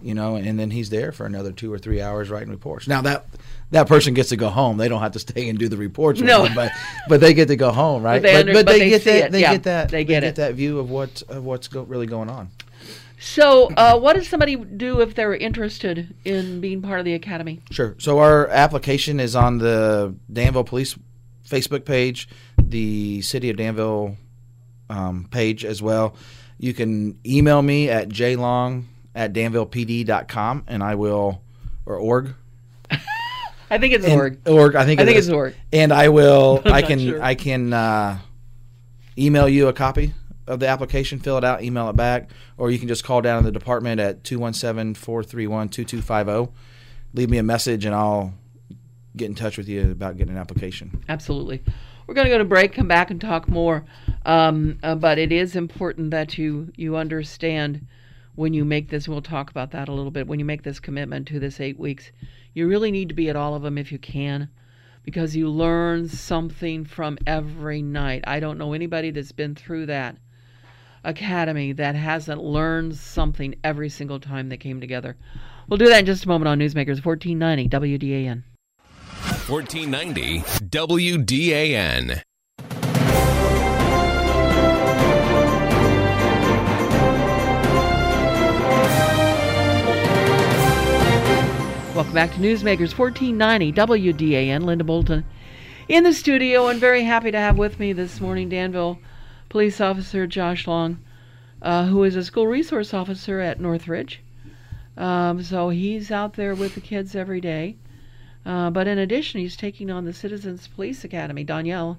you 0.02 0.14
know, 0.14 0.36
and 0.36 0.60
then 0.60 0.70
he's 0.70 0.90
there 0.92 1.12
for 1.12 1.26
another 1.26 1.52
two 1.52 1.74
or 1.74 1.80
three 1.80 2.00
hours 2.00 2.30
writing 2.30 2.50
reports. 2.52 2.88
Now 2.88 3.02
that 3.04 3.26
that 3.72 3.88
person 3.88 4.14
gets 4.14 4.30
to 4.30 4.36
go 4.36 4.50
home; 4.50 4.78
they 4.78 4.88
don't 4.88 5.00
have 5.02 5.14
to 5.14 5.20
stay 5.20 5.50
and 5.50 5.58
do 5.58 5.68
the 5.68 5.78
reports. 5.78 6.20
No. 6.22 6.44
him, 6.44 6.54
but 6.54 6.72
but 7.08 7.22
they 7.22 7.34
get 7.34 7.48
to 7.48 7.56
go 7.56 7.72
home, 7.72 8.04
right? 8.04 8.22
they 8.22 8.36
under- 8.36 8.54
but 8.54 8.68
they 8.68 8.90
get 8.90 9.04
that 9.06 9.32
they 9.32 9.42
Yeah, 9.42 9.54
get 9.54 9.64
that 9.64 9.90
they 9.90 10.04
get 10.04 10.24
it. 10.24 10.36
that 10.36 10.54
view 10.54 10.78
of 10.80 10.92
what 10.92 11.24
of 11.30 11.44
what's 11.44 11.70
go, 11.70 11.84
really 11.84 12.06
going 12.06 12.30
on. 12.30 12.50
So, 13.26 13.72
uh, 13.76 13.98
what 13.98 14.16
does 14.16 14.28
somebody 14.30 14.56
do 14.56 15.02
if 15.02 15.16
they're 15.16 15.34
interested 15.34 16.14
in 16.26 16.62
being 16.62 16.84
part 16.84 17.00
of 17.00 17.06
the 17.06 17.16
academy? 17.16 17.60
Sure. 17.72 17.96
So 17.98 18.20
our 18.20 18.48
application 18.50 19.20
is 19.20 19.36
on 19.36 19.58
the 19.58 20.14
Danville 20.32 20.64
Police 20.64 20.96
Facebook 21.50 21.86
page, 21.86 22.30
the 22.62 23.24
City 23.24 23.50
of 23.50 23.58
Danville 23.58 24.16
um, 24.92 25.28
page 25.32 25.66
as 25.66 25.82
well. 25.82 26.16
You 26.60 26.76
can 26.76 27.18
email 27.26 27.64
me 27.64 27.90
at 27.90 28.10
jlong 28.10 28.84
at 29.16 29.34
danvillepd.com 29.34 30.66
and 30.68 30.84
I 30.84 30.94
will, 30.94 31.42
or 31.88 31.96
org. 31.98 32.36
I 33.72 33.80
think 33.80 33.96
it's 33.96 34.06
And- 34.06 34.14
org. 34.22 34.48
Org. 34.48 34.76
I 34.76 34.86
think. 34.86 35.00
I 35.00 35.04
it 35.04 35.06
think 35.08 35.18
is. 35.18 35.28
it's 35.30 35.34
org. 35.34 35.56
And 35.74 35.92
I 35.92 36.10
will. 36.10 36.62
I 36.66 36.84
can. 36.84 37.00
sure. 37.00 37.24
I 37.24 37.34
can 37.34 37.74
uh, 37.74 38.20
email 39.18 39.50
you 39.50 39.68
a 39.68 39.74
copy 39.74 40.14
of 40.48 40.60
the 40.60 40.68
application. 40.68 41.20
Fill 41.20 41.38
it 41.38 41.44
out. 41.44 41.64
Email 41.64 41.90
it 41.90 41.96
back, 41.96 42.30
or 42.58 42.72
you 42.72 42.80
can 42.80 42.88
just 42.88 43.04
call 43.04 43.22
down 43.22 43.44
to 43.44 43.52
the 43.52 43.58
department 43.58 44.00
at 44.00 44.24
217-431-2250. 44.24 46.28
oh. 46.30 46.52
Leave 47.14 47.30
me 47.30 47.38
a 47.38 47.44
message, 47.44 47.86
and 47.86 47.96
I'll 47.96 48.34
get 49.16 49.30
in 49.30 49.36
touch 49.36 49.58
with 49.58 49.70
you 49.70 49.92
about 49.92 50.18
getting 50.18 50.34
an 50.34 50.40
application. 50.40 51.04
Absolutely. 51.08 51.64
We're 52.06 52.14
going 52.14 52.26
to 52.26 52.32
go 52.32 52.38
to 52.38 52.46
break, 52.46 52.74
come 52.74 52.88
back 52.88 53.10
and 53.10 53.20
talk 53.20 53.48
more. 53.48 53.86
Um, 54.26 54.78
uh, 54.84 54.96
but 54.96 55.18
it 55.18 55.32
is 55.32 55.56
important 55.56 56.12
that 56.12 56.38
you 56.38 56.72
you 56.76 56.98
understand 56.98 57.88
when 58.36 58.54
you 58.54 58.66
make 58.66 58.90
this. 58.90 59.08
We'll 59.08 59.22
talk 59.22 59.50
about 59.50 59.72
that 59.72 59.88
a 59.88 59.94
little 59.94 60.12
bit. 60.12 60.28
When 60.28 60.40
you 60.40 60.46
make 60.46 60.64
this 60.64 60.80
commitment 60.80 61.28
to 61.30 61.40
this 61.40 61.60
eight 61.60 61.80
weeks, 61.80 62.12
you 62.54 62.68
really 62.68 62.92
need 62.92 63.10
to 63.10 63.16
be 63.16 63.30
at 63.30 63.36
all 63.36 63.56
of 63.56 63.64
them 63.64 63.78
if 63.78 63.92
you 63.92 63.98
can, 63.98 64.50
because 65.04 65.36
you 65.36 65.50
learn 65.50 66.08
something 66.08 66.86
from 66.86 67.18
every 67.26 67.82
night. 67.82 68.24
I 68.28 68.40
don't 68.40 68.58
know 68.58 68.74
anybody 68.74 69.12
that's 69.12 69.32
been 69.32 69.56
through 69.56 69.88
that 69.88 70.18
academy 71.06 71.72
that 71.74 71.96
hasn't 71.96 72.44
learned 72.44 72.96
something 72.96 73.56
every 73.64 73.90
single 73.90 74.20
time 74.20 74.50
they 74.50 74.58
came 74.58 74.82
together. 74.82 75.16
We'll 75.68 75.78
do 75.78 75.88
that 75.88 76.00
in 76.00 76.06
just 76.06 76.26
a 76.26 76.28
moment 76.28 76.50
on 76.50 76.60
Newsmakers 76.60 77.06
1490 77.06 77.70
WDAN. 77.70 78.44
1490 79.48 80.40
WDAN. 80.68 82.22
Welcome 91.96 92.14
back 92.14 92.34
to 92.34 92.40
Newsmakers 92.40 92.98
1490 92.98 93.72
WDAN. 93.72 94.64
Linda 94.64 94.84
Bolton 94.84 95.24
in 95.88 96.04
the 96.04 96.14
studio, 96.14 96.68
and 96.68 96.80
very 96.80 97.04
happy 97.04 97.32
to 97.32 97.38
have 97.38 97.58
with 97.58 97.80
me 97.80 97.94
this 97.94 98.20
morning 98.20 98.50
Danville 98.50 99.00
Police 99.50 99.80
Officer 99.82 100.28
Josh 100.28 100.68
Long, 100.68 101.00
uh, 101.62 101.86
who 101.86 102.04
is 102.04 102.16
a 102.16 102.24
school 102.24 102.48
resource 102.48 102.94
officer 102.94 103.40
at 103.40 103.60
Northridge. 103.60 104.22
Um, 104.98 105.44
so 105.44 105.70
he's 105.70 106.12
out 106.12 106.34
there 106.34 106.56
with 106.56 106.76
the 106.76 106.82
kids 106.82 107.16
every 107.16 107.42
day. 107.42 107.76
Uh, 108.46 108.70
but 108.70 108.88
in 108.88 108.98
addition, 108.98 109.40
he's 109.42 109.56
taking 109.58 109.90
on 109.90 110.06
the 110.06 110.14
Citizens 110.14 110.68
Police 110.68 111.04
Academy. 111.04 111.44
Danielle 111.44 111.98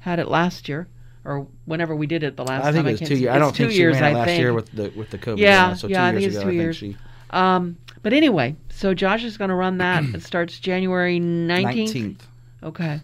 had 0.00 0.18
it 0.18 0.28
last 0.28 0.68
year, 0.68 0.86
or 1.24 1.46
whenever 1.64 1.96
we 1.96 2.06
did 2.06 2.22
it 2.22 2.36
the 2.36 2.44
last 2.44 2.62
time. 2.62 2.68
I 2.68 2.72
think 2.72 2.86
it 2.86 3.00
was 3.00 3.08
two 3.08 3.16
years. 3.16 3.34
I 3.34 3.38
don't 3.38 3.56
think 3.56 3.72
she 3.72 3.78
years, 3.78 3.98
ran 4.00 4.12
it 4.12 4.18
last 4.18 4.26
think. 4.26 4.40
year 4.40 4.52
with 4.52 4.70
the 4.72 4.92
with 4.94 5.10
the 5.10 5.18
COVID. 5.18 5.38
Yeah, 5.38 5.74
so 5.74 5.88
two 5.88 5.92
yeah, 5.94 6.04
I 6.04 6.10
years 6.10 6.22
think 6.22 6.26
it's 6.32 6.36
ago, 6.36 6.50
two 6.50 6.56
years. 6.56 6.76
she 6.76 6.96
Um, 7.30 7.76
but 8.02 8.12
anyway, 8.12 8.54
so 8.68 8.92
Josh 8.94 9.24
is 9.24 9.38
going 9.38 9.48
to 9.48 9.54
run 9.56 9.78
that. 9.78 10.04
it 10.14 10.22
starts 10.22 10.60
January 10.60 11.18
19th. 11.18 11.62
nineteenth. 11.62 12.26
Okay. 12.62 13.00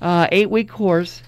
Uh, 0.00 0.26
eight 0.32 0.50
week 0.50 0.68
course. 0.70 1.22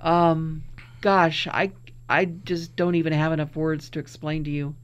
Um, 0.00 0.62
gosh, 1.02 1.46
I 1.46 1.72
I 2.08 2.24
just 2.24 2.74
don't 2.76 2.94
even 2.94 3.12
have 3.12 3.32
enough 3.32 3.54
words 3.56 3.90
to 3.90 3.98
explain 3.98 4.44
to 4.44 4.50
you 4.50 4.74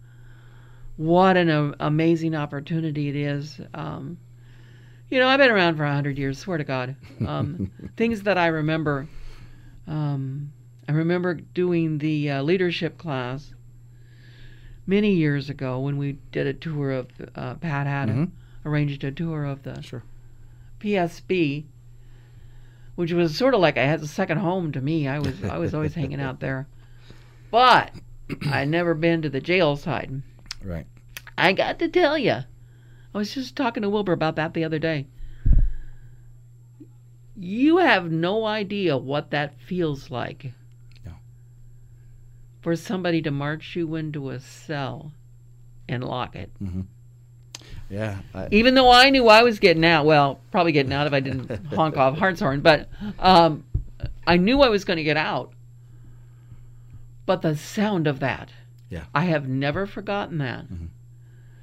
what 0.96 1.36
an 1.36 1.48
uh, 1.48 1.72
amazing 1.80 2.34
opportunity 2.34 3.08
it 3.08 3.16
is. 3.16 3.60
Um, 3.72 4.18
you 5.10 5.18
know, 5.18 5.28
I've 5.28 5.38
been 5.38 5.50
around 5.50 5.76
for 5.76 5.84
a 5.84 5.92
hundred 5.92 6.18
years. 6.18 6.38
Swear 6.38 6.58
to 6.58 6.64
God, 6.64 6.96
um, 7.24 7.70
things 7.96 8.22
that 8.24 8.36
I 8.36 8.48
remember. 8.48 9.08
Um, 9.86 10.52
I 10.88 10.92
remember 10.92 11.34
doing 11.34 11.98
the 11.98 12.30
uh, 12.30 12.42
leadership 12.42 12.98
class 12.98 13.54
many 14.86 15.12
years 15.14 15.48
ago 15.50 15.80
when 15.80 15.96
we 15.98 16.18
did 16.32 16.46
a 16.46 16.52
tour 16.54 16.90
of 16.92 17.08
uh, 17.34 17.54
Pat 17.54 17.86
had 17.86 18.08
Mhm. 18.08 18.30
arranged 18.64 19.04
a 19.04 19.10
tour 19.12 19.44
of 19.44 19.62
the 19.62 19.80
Sure. 19.82 20.02
PSB, 20.80 21.64
which 22.98 23.12
was 23.12 23.38
sort 23.38 23.54
of 23.54 23.60
like 23.60 23.78
I 23.78 23.84
had 23.84 24.02
a 24.02 24.08
second 24.08 24.38
home 24.38 24.72
to 24.72 24.80
me. 24.80 25.06
I 25.06 25.20
was 25.20 25.44
I 25.44 25.56
was 25.56 25.72
always 25.72 25.94
hanging 25.94 26.20
out 26.20 26.40
there, 26.40 26.66
but 27.48 27.92
I'd 28.50 28.66
never 28.66 28.92
been 28.92 29.22
to 29.22 29.30
the 29.30 29.40
jail 29.40 29.76
side. 29.76 30.20
Right. 30.64 30.84
I 31.36 31.52
got 31.52 31.78
to 31.78 31.88
tell 31.88 32.18
you, 32.18 32.32
I 32.32 32.44
was 33.14 33.32
just 33.32 33.54
talking 33.54 33.84
to 33.84 33.88
Wilbur 33.88 34.10
about 34.10 34.34
that 34.34 34.52
the 34.52 34.64
other 34.64 34.80
day. 34.80 35.06
You 37.36 37.76
have 37.76 38.10
no 38.10 38.44
idea 38.44 38.96
what 38.96 39.30
that 39.30 39.60
feels 39.60 40.10
like. 40.10 40.52
No. 41.06 41.12
For 42.62 42.74
somebody 42.74 43.22
to 43.22 43.30
march 43.30 43.76
you 43.76 43.94
into 43.94 44.30
a 44.30 44.40
cell 44.40 45.12
and 45.88 46.02
lock 46.02 46.34
it. 46.34 46.50
Mm-hmm. 46.60 46.80
Yeah. 47.90 48.18
I, 48.34 48.48
Even 48.50 48.74
though 48.74 48.90
I 48.90 49.10
knew 49.10 49.28
I 49.28 49.42
was 49.42 49.58
getting 49.58 49.84
out, 49.84 50.04
well, 50.04 50.40
probably 50.50 50.72
getting 50.72 50.92
out 50.92 51.06
if 51.06 51.12
I 51.12 51.20
didn't 51.20 51.66
honk 51.74 51.96
off 51.96 52.18
hartshorn, 52.18 52.60
but 52.60 52.88
um, 53.18 53.64
I 54.26 54.36
knew 54.36 54.60
I 54.60 54.68
was 54.68 54.84
going 54.84 54.98
to 54.98 55.04
get 55.04 55.16
out. 55.16 55.52
But 57.26 57.42
the 57.42 57.56
sound 57.56 58.06
of 58.06 58.20
that, 58.20 58.50
Yeah. 58.90 59.04
I 59.14 59.24
have 59.24 59.48
never 59.48 59.86
forgotten 59.86 60.38
that, 60.38 60.64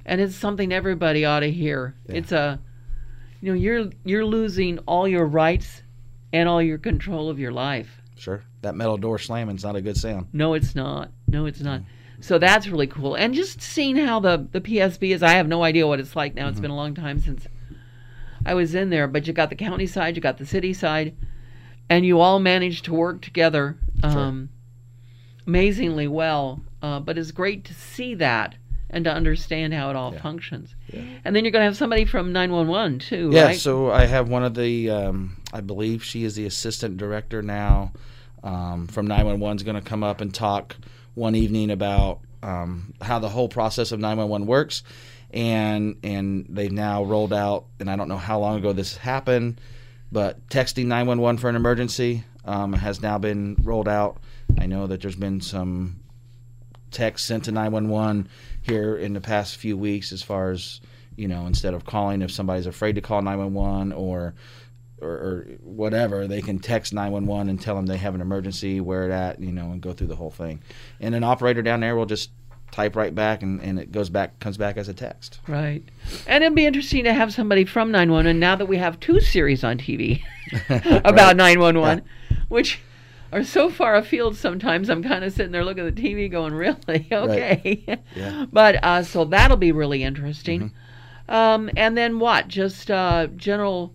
and 0.04 0.20
it's 0.20 0.36
something 0.36 0.72
everybody 0.72 1.24
ought 1.24 1.40
to 1.40 1.50
hear. 1.50 1.94
Yeah. 2.08 2.14
It's 2.16 2.32
a, 2.32 2.60
you 3.40 3.52
know, 3.52 3.58
you're 3.58 3.90
you're 4.04 4.24
losing 4.24 4.78
all 4.80 5.08
your 5.08 5.26
rights 5.26 5.82
and 6.32 6.48
all 6.48 6.62
your 6.62 6.78
control 6.78 7.28
of 7.30 7.38
your 7.38 7.52
life. 7.52 8.00
sure. 8.16 8.42
That 8.62 8.74
metal 8.74 8.96
door 8.96 9.18
slamming's 9.18 9.62
not 9.64 9.76
a 9.76 9.80
good 9.80 9.96
sound. 9.96 10.26
No, 10.32 10.54
it's 10.54 10.74
not. 10.74 11.10
No, 11.28 11.46
it's 11.46 11.60
not. 11.60 11.82
So 12.20 12.38
that's 12.38 12.66
really 12.66 12.86
cool. 12.86 13.14
And 13.14 13.34
just 13.34 13.60
seeing 13.60 13.96
how 13.96 14.20
the, 14.20 14.46
the 14.50 14.60
PSB 14.60 15.14
is, 15.14 15.22
I 15.22 15.32
have 15.32 15.48
no 15.48 15.62
idea 15.62 15.86
what 15.86 16.00
it's 16.00 16.16
like 16.16 16.34
now. 16.34 16.48
It's 16.48 16.60
been 16.60 16.70
a 16.70 16.76
long 16.76 16.94
time 16.94 17.20
since 17.20 17.46
I 18.44 18.54
was 18.54 18.74
in 18.74 18.90
there, 18.90 19.06
but 19.06 19.26
you 19.26 19.32
got 19.32 19.50
the 19.50 19.56
county 19.56 19.86
side, 19.86 20.16
you 20.16 20.22
got 20.22 20.38
the 20.38 20.46
city 20.46 20.72
side, 20.72 21.14
and 21.90 22.06
you 22.06 22.20
all 22.20 22.38
managed 22.38 22.84
to 22.86 22.94
work 22.94 23.20
together 23.22 23.76
um, 24.02 24.48
amazingly 25.46 26.08
well. 26.08 26.60
Uh, 26.82 27.00
but 27.00 27.18
it's 27.18 27.30
great 27.32 27.64
to 27.64 27.74
see 27.74 28.14
that 28.14 28.54
and 28.90 29.04
to 29.04 29.12
understand 29.12 29.74
how 29.74 29.90
it 29.90 29.96
all 29.96 30.12
Yeah. 30.12 30.20
functions. 30.22 30.74
Yeah. 30.92 31.00
And 31.24 31.34
then 31.34 31.44
you're 31.44 31.50
going 31.50 31.62
to 31.62 31.66
have 31.66 31.76
somebody 31.76 32.04
from 32.04 32.32
911 32.32 33.00
too, 33.00 33.30
Yeah, 33.32 33.46
right? 33.46 33.56
so 33.56 33.90
I 33.90 34.06
have 34.06 34.28
one 34.28 34.44
of 34.44 34.54
the, 34.54 34.90
um, 34.90 35.36
I 35.52 35.60
believe 35.60 36.04
she 36.04 36.22
is 36.24 36.36
the 36.36 36.46
assistant 36.46 36.96
director 36.96 37.42
now 37.42 37.92
um, 38.44 38.86
from 38.86 39.06
911 39.06 39.56
is 39.56 39.62
going 39.64 39.74
to 39.74 39.82
come 39.82 40.04
up 40.04 40.20
and 40.20 40.32
talk 40.32 40.76
one 41.16 41.34
evening 41.34 41.70
about 41.70 42.20
um, 42.42 42.94
how 43.00 43.18
the 43.18 43.28
whole 43.28 43.48
process 43.48 43.90
of 43.90 43.98
911 43.98 44.46
works. 44.46 44.84
And, 45.32 45.96
and 46.04 46.46
they've 46.48 46.70
now 46.70 47.02
rolled 47.02 47.32
out, 47.32 47.66
and 47.80 47.90
I 47.90 47.96
don't 47.96 48.08
know 48.08 48.16
how 48.16 48.38
long 48.38 48.58
ago 48.58 48.72
this 48.72 48.96
happened, 48.96 49.60
but 50.12 50.46
texting 50.48 50.86
911 50.86 51.38
for 51.38 51.48
an 51.50 51.56
emergency 51.56 52.22
um, 52.44 52.72
has 52.74 53.02
now 53.02 53.18
been 53.18 53.56
rolled 53.62 53.88
out. 53.88 54.18
I 54.58 54.66
know 54.66 54.86
that 54.86 55.00
there's 55.00 55.16
been 55.16 55.40
some 55.40 56.00
text 56.92 57.26
sent 57.26 57.44
to 57.44 57.52
911 57.52 58.28
here 58.62 58.96
in 58.96 59.12
the 59.12 59.20
past 59.20 59.56
few 59.56 59.76
weeks 59.76 60.12
as 60.12 60.22
far 60.22 60.50
as 60.50 60.80
you 61.16 61.28
know 61.28 61.46
instead 61.46 61.74
of 61.74 61.84
calling 61.84 62.22
if 62.22 62.30
somebody's 62.30 62.66
afraid 62.66 62.94
to 62.94 63.00
call 63.00 63.20
911 63.20 63.92
or 63.92 64.34
or, 65.00 65.08
or 65.10 65.46
whatever 65.62 66.26
they 66.26 66.40
can 66.40 66.58
text 66.58 66.92
911 66.92 67.48
and 67.48 67.60
tell 67.60 67.74
them 67.76 67.86
they 67.86 67.96
have 67.98 68.14
an 68.14 68.20
emergency 68.20 68.80
where 68.80 69.04
it 69.04 69.12
at 69.12 69.40
you 69.40 69.52
know 69.52 69.70
and 69.70 69.80
go 69.80 69.92
through 69.92 70.06
the 70.06 70.16
whole 70.16 70.30
thing 70.30 70.60
and 71.00 71.14
an 71.14 71.22
operator 71.22 71.62
down 71.62 71.80
there 71.80 71.94
will 71.96 72.06
just 72.06 72.30
type 72.72 72.96
right 72.96 73.14
back 73.14 73.42
and, 73.42 73.60
and 73.62 73.78
it 73.78 73.92
goes 73.92 74.08
back 74.08 74.38
comes 74.40 74.56
back 74.56 74.76
as 74.76 74.88
a 74.88 74.94
text 74.94 75.38
Right. 75.46 75.82
And 76.26 76.42
it'd 76.42 76.54
be 76.54 76.66
interesting 76.66 77.04
to 77.04 77.14
have 77.14 77.32
somebody 77.32 77.64
from 77.64 77.90
911 77.90 78.38
now 78.38 78.56
that 78.56 78.66
we 78.66 78.76
have 78.78 78.98
two 79.00 79.20
series 79.20 79.62
on 79.64 79.78
TV 79.78 80.22
about 81.04 81.36
911, 81.36 82.04
which 82.48 82.80
are 83.32 83.44
so 83.44 83.70
far 83.70 83.96
afield 83.96 84.36
sometimes. 84.36 84.88
I'm 84.88 85.02
kind 85.02 85.24
of 85.24 85.32
sitting 85.32 85.52
there 85.52 85.64
looking 85.64 85.86
at 85.86 85.94
the 85.94 86.02
TV 86.02 86.30
going, 86.30 86.54
really? 86.54 87.06
Okay. 87.12 87.84
Yeah. 87.86 87.96
Mm-hmm. 88.14 88.44
But 88.52 88.82
uh, 88.84 89.02
so 89.02 89.24
that'll 89.24 89.56
be 89.56 89.72
really 89.72 90.02
interesting. 90.02 90.72
Um, 91.28 91.70
and 91.76 91.96
then 91.96 92.18
what? 92.18 92.48
Just 92.48 92.90
uh, 92.90 93.28
general. 93.36 93.92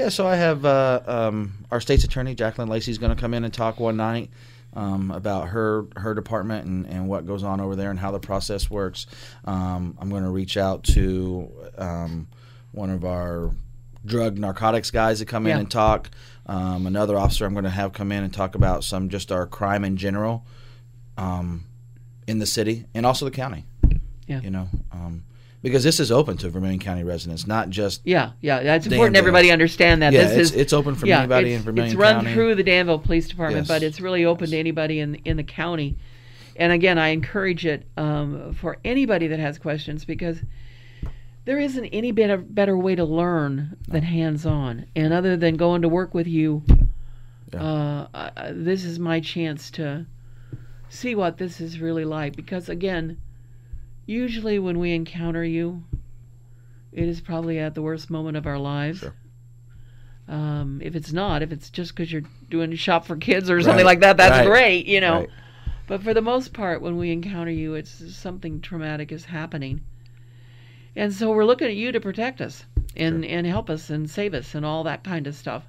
Yeah, 0.00 0.08
so 0.08 0.26
I 0.26 0.36
have 0.36 0.64
uh, 0.64 1.00
um, 1.06 1.52
our 1.70 1.80
state's 1.80 2.04
attorney, 2.04 2.34
Jacqueline 2.34 2.68
Lacy, 2.70 2.90
is 2.90 2.96
going 2.98 3.14
to 3.14 3.20
come 3.20 3.34
in 3.34 3.44
and 3.44 3.52
talk 3.52 3.78
one 3.78 3.98
night 3.98 4.30
um, 4.72 5.10
about 5.10 5.48
her 5.48 5.84
her 5.96 6.14
department 6.14 6.64
and, 6.64 6.86
and 6.86 7.06
what 7.06 7.26
goes 7.26 7.42
on 7.42 7.60
over 7.60 7.76
there 7.76 7.90
and 7.90 7.98
how 7.98 8.10
the 8.10 8.18
process 8.18 8.70
works. 8.70 9.06
Um, 9.44 9.98
I'm 10.00 10.08
going 10.08 10.22
to 10.22 10.30
reach 10.30 10.56
out 10.56 10.84
to 10.94 11.50
um, 11.76 12.28
one 12.72 12.88
of 12.88 13.04
our 13.04 13.50
drug 14.06 14.38
narcotics 14.38 14.90
guys 14.90 15.18
to 15.18 15.26
come 15.26 15.44
in 15.46 15.50
Yeah. 15.50 15.58
and 15.58 15.70
talk. 15.70 16.10
Um, 16.46 16.86
another 16.86 17.18
officer 17.18 17.44
I'm 17.44 17.52
going 17.52 17.64
to 17.64 17.70
have 17.70 17.92
come 17.92 18.10
in 18.10 18.24
and 18.24 18.32
talk 18.32 18.54
about 18.54 18.84
some 18.84 19.10
just 19.10 19.30
our 19.30 19.46
crime 19.46 19.84
in 19.84 19.98
general 19.98 20.46
um, 21.18 21.64
in 22.26 22.38
the 22.38 22.46
city 22.46 22.86
and 22.94 23.04
also 23.04 23.26
the 23.26 23.30
county. 23.30 23.66
Yeah. 24.26 24.40
You 24.40 24.50
know, 24.50 24.68
um, 24.92 25.24
because 25.62 25.84
this 25.84 26.00
is 26.00 26.10
open 26.10 26.36
to 26.38 26.48
Vermilion 26.48 26.78
County 26.80 27.04
residents, 27.04 27.46
not 27.46 27.70
just 27.70 28.00
Yeah, 28.04 28.32
yeah. 28.40 28.62
That's 28.62 28.86
important. 28.86 29.16
Everybody 29.16 29.50
understand 29.50 30.02
that 30.02 30.12
yeah, 30.12 30.22
this 30.24 30.32
it's, 30.32 30.50
is 30.52 30.56
it's 30.56 30.72
open 30.72 30.94
for 30.94 31.06
yeah, 31.06 31.18
anybody 31.18 31.52
in 31.52 31.62
Vermilion 31.62 31.92
it's 31.92 32.00
run 32.00 32.16
County. 32.16 32.34
through 32.34 32.54
the 32.54 32.62
Danville 32.62 32.98
Police 32.98 33.28
Department, 33.28 33.66
Yes. 33.66 33.68
but 33.68 33.82
it's 33.82 34.00
really 34.00 34.24
open 34.24 34.44
Yes. 34.44 34.50
to 34.52 34.58
anybody 34.58 35.00
in 35.00 35.16
in 35.24 35.36
the 35.36 35.44
county. 35.44 35.96
And 36.56 36.72
again, 36.72 36.98
I 36.98 37.08
encourage 37.08 37.64
it 37.64 37.86
um, 37.96 38.52
for 38.54 38.78
anybody 38.84 39.28
that 39.28 39.38
has 39.38 39.58
questions 39.58 40.04
because 40.04 40.38
there 41.46 41.58
isn't 41.58 41.86
any 41.86 42.12
better 42.12 42.36
better 42.36 42.76
way 42.76 42.94
to 42.94 43.04
learn 43.04 43.76
than 43.88 44.02
hands-on. 44.02 44.86
And 44.94 45.12
other 45.12 45.36
than 45.36 45.56
going 45.56 45.82
to 45.82 45.88
work 45.88 46.12
with 46.14 46.26
you, 46.26 46.62
Yeah. 47.52 47.62
uh, 47.62 48.06
uh, 48.14 48.52
this 48.52 48.84
is 48.84 48.98
my 48.98 49.20
chance 49.20 49.70
to 49.72 50.06
see 50.88 51.14
what 51.14 51.38
this 51.38 51.60
is 51.60 51.80
really 51.80 52.04
like. 52.04 52.36
Because 52.36 52.68
again, 52.68 53.16
usually 54.10 54.58
when 54.58 54.78
we 54.78 54.92
encounter 54.92 55.44
you, 55.44 55.84
it 56.92 57.08
is 57.08 57.20
probably 57.20 57.58
at 57.58 57.74
the 57.74 57.82
worst 57.82 58.10
moment 58.10 58.36
of 58.36 58.46
our 58.46 58.58
lives. 58.58 58.98
Sure. 58.98 59.14
Um, 60.28 60.80
if 60.82 60.94
it's 60.94 61.12
not, 61.12 61.42
if 61.42 61.52
it's 61.52 61.70
just 61.70 61.94
because 61.94 62.12
you're 62.12 62.22
doing 62.48 62.74
shop 62.74 63.06
for 63.06 63.16
kids 63.16 63.50
or 63.50 63.60
something 63.62 63.84
Right. 63.84 63.98
like 63.98 64.00
that, 64.00 64.16
that's 64.16 64.38
Right. 64.38 64.46
great, 64.46 64.86
you 64.86 65.00
know. 65.00 65.20
Right. 65.20 65.30
But 65.86 66.02
for 66.02 66.12
the 66.14 66.22
most 66.22 66.52
part, 66.52 66.82
when 66.82 66.96
we 66.96 67.10
encounter 67.10 67.50
you, 67.50 67.74
it's 67.74 68.14
something 68.16 68.60
traumatic 68.60 69.10
is 69.10 69.24
happening. 69.24 69.80
And 70.94 71.12
so 71.12 71.30
we're 71.30 71.44
looking 71.44 71.68
at 71.68 71.76
you 71.76 71.92
to 71.92 72.00
protect 72.00 72.40
us 72.40 72.64
and, 72.96 73.24
and 73.24 73.46
help 73.46 73.70
us 73.70 73.90
and 73.90 74.10
save 74.10 74.34
us 74.34 74.54
and 74.54 74.66
all 74.66 74.84
that 74.84 75.04
kind 75.04 75.26
of 75.26 75.34
stuff. 75.34 75.64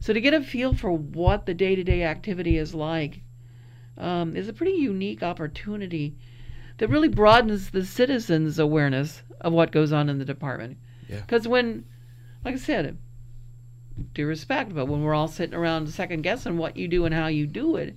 So 0.00 0.12
to 0.12 0.20
get 0.20 0.34
a 0.34 0.42
feel 0.42 0.74
for 0.74 0.90
what 0.92 1.46
the 1.46 1.54
day 1.54 1.76
to 1.76 1.84
day 1.84 2.02
activity 2.02 2.56
is 2.56 2.74
like 2.74 3.20
um, 3.98 4.36
is 4.36 4.48
a 4.48 4.52
pretty 4.52 4.72
unique 4.78 5.22
opportunity 5.22 6.16
that 6.82 6.88
really 6.88 7.06
broadens 7.06 7.70
the 7.70 7.84
citizens' 7.86 8.58
awareness 8.58 9.22
of 9.40 9.52
what 9.52 9.70
goes 9.70 9.92
on 9.92 10.08
in 10.08 10.18
the 10.18 10.24
department. 10.24 10.76
Yeah. 11.08 11.20
Because 11.20 11.46
when, 11.46 11.84
like 12.44 12.54
I 12.56 12.58
said, 12.58 12.98
due 14.14 14.26
respect, 14.26 14.74
but 14.74 14.86
when 14.86 15.00
we're 15.00 15.14
all 15.14 15.28
sitting 15.28 15.54
around 15.54 15.88
second 15.90 16.22
guessing 16.22 16.58
what 16.58 16.76
you 16.76 16.88
do 16.88 17.04
and 17.04 17.14
how 17.14 17.28
you 17.28 17.46
do 17.46 17.76
it, 17.76 17.96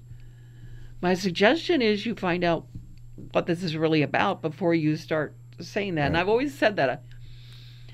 my 1.01 1.15
suggestion 1.15 1.81
is 1.81 2.05
you 2.05 2.13
find 2.13 2.43
out 2.43 2.67
what 3.31 3.47
this 3.47 3.63
is 3.63 3.75
really 3.75 4.03
about 4.03 4.43
before 4.43 4.75
you 4.75 4.95
start 4.97 5.35
saying 5.59 5.95
that. 5.95 6.05
And 6.05 6.15
I've 6.15 6.29
always 6.29 6.53
said 6.55 6.75
that. 6.75 7.01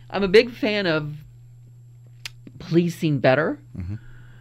I'm 0.10 0.24
a 0.24 0.28
big 0.28 0.52
fan 0.52 0.88
of 0.88 1.16
policing 2.60 3.20
better, 3.20 3.60
Mhm. 3.78 3.98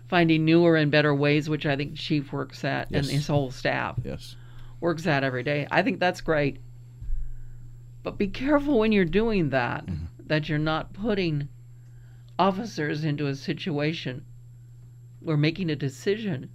finding 0.09 0.45
newer 0.45 0.75
and 0.75 0.91
better 0.91 1.15
ways, 1.15 1.49
which 1.49 1.65
I 1.65 1.77
think 1.77 1.95
Chief 1.95 2.33
works 2.33 2.65
at 2.65 2.91
and 2.91 3.07
his 3.07 3.29
whole 3.29 3.53
staff 3.53 4.01
Yes. 4.05 4.35
Works 4.81 5.07
at 5.07 5.23
every 5.25 5.43
day. 5.43 5.67
I 5.71 5.83
think 5.83 6.01
that's 6.01 6.21
great. 6.21 6.59
But 8.03 8.17
be 8.19 8.29
careful 8.29 8.79
when 8.79 8.93
you're 8.93 9.05
doing 9.05 9.51
that, 9.51 9.87
Mm-hmm. 9.87 10.05
that 10.27 10.49
you're 10.49 10.59
not 10.59 10.93
putting 10.93 11.49
officers 12.39 13.05
into 13.05 13.27
a 13.27 13.35
situation 13.35 14.25
where 15.21 15.37
making 15.37 15.69
a 15.71 15.77
decision 15.77 16.49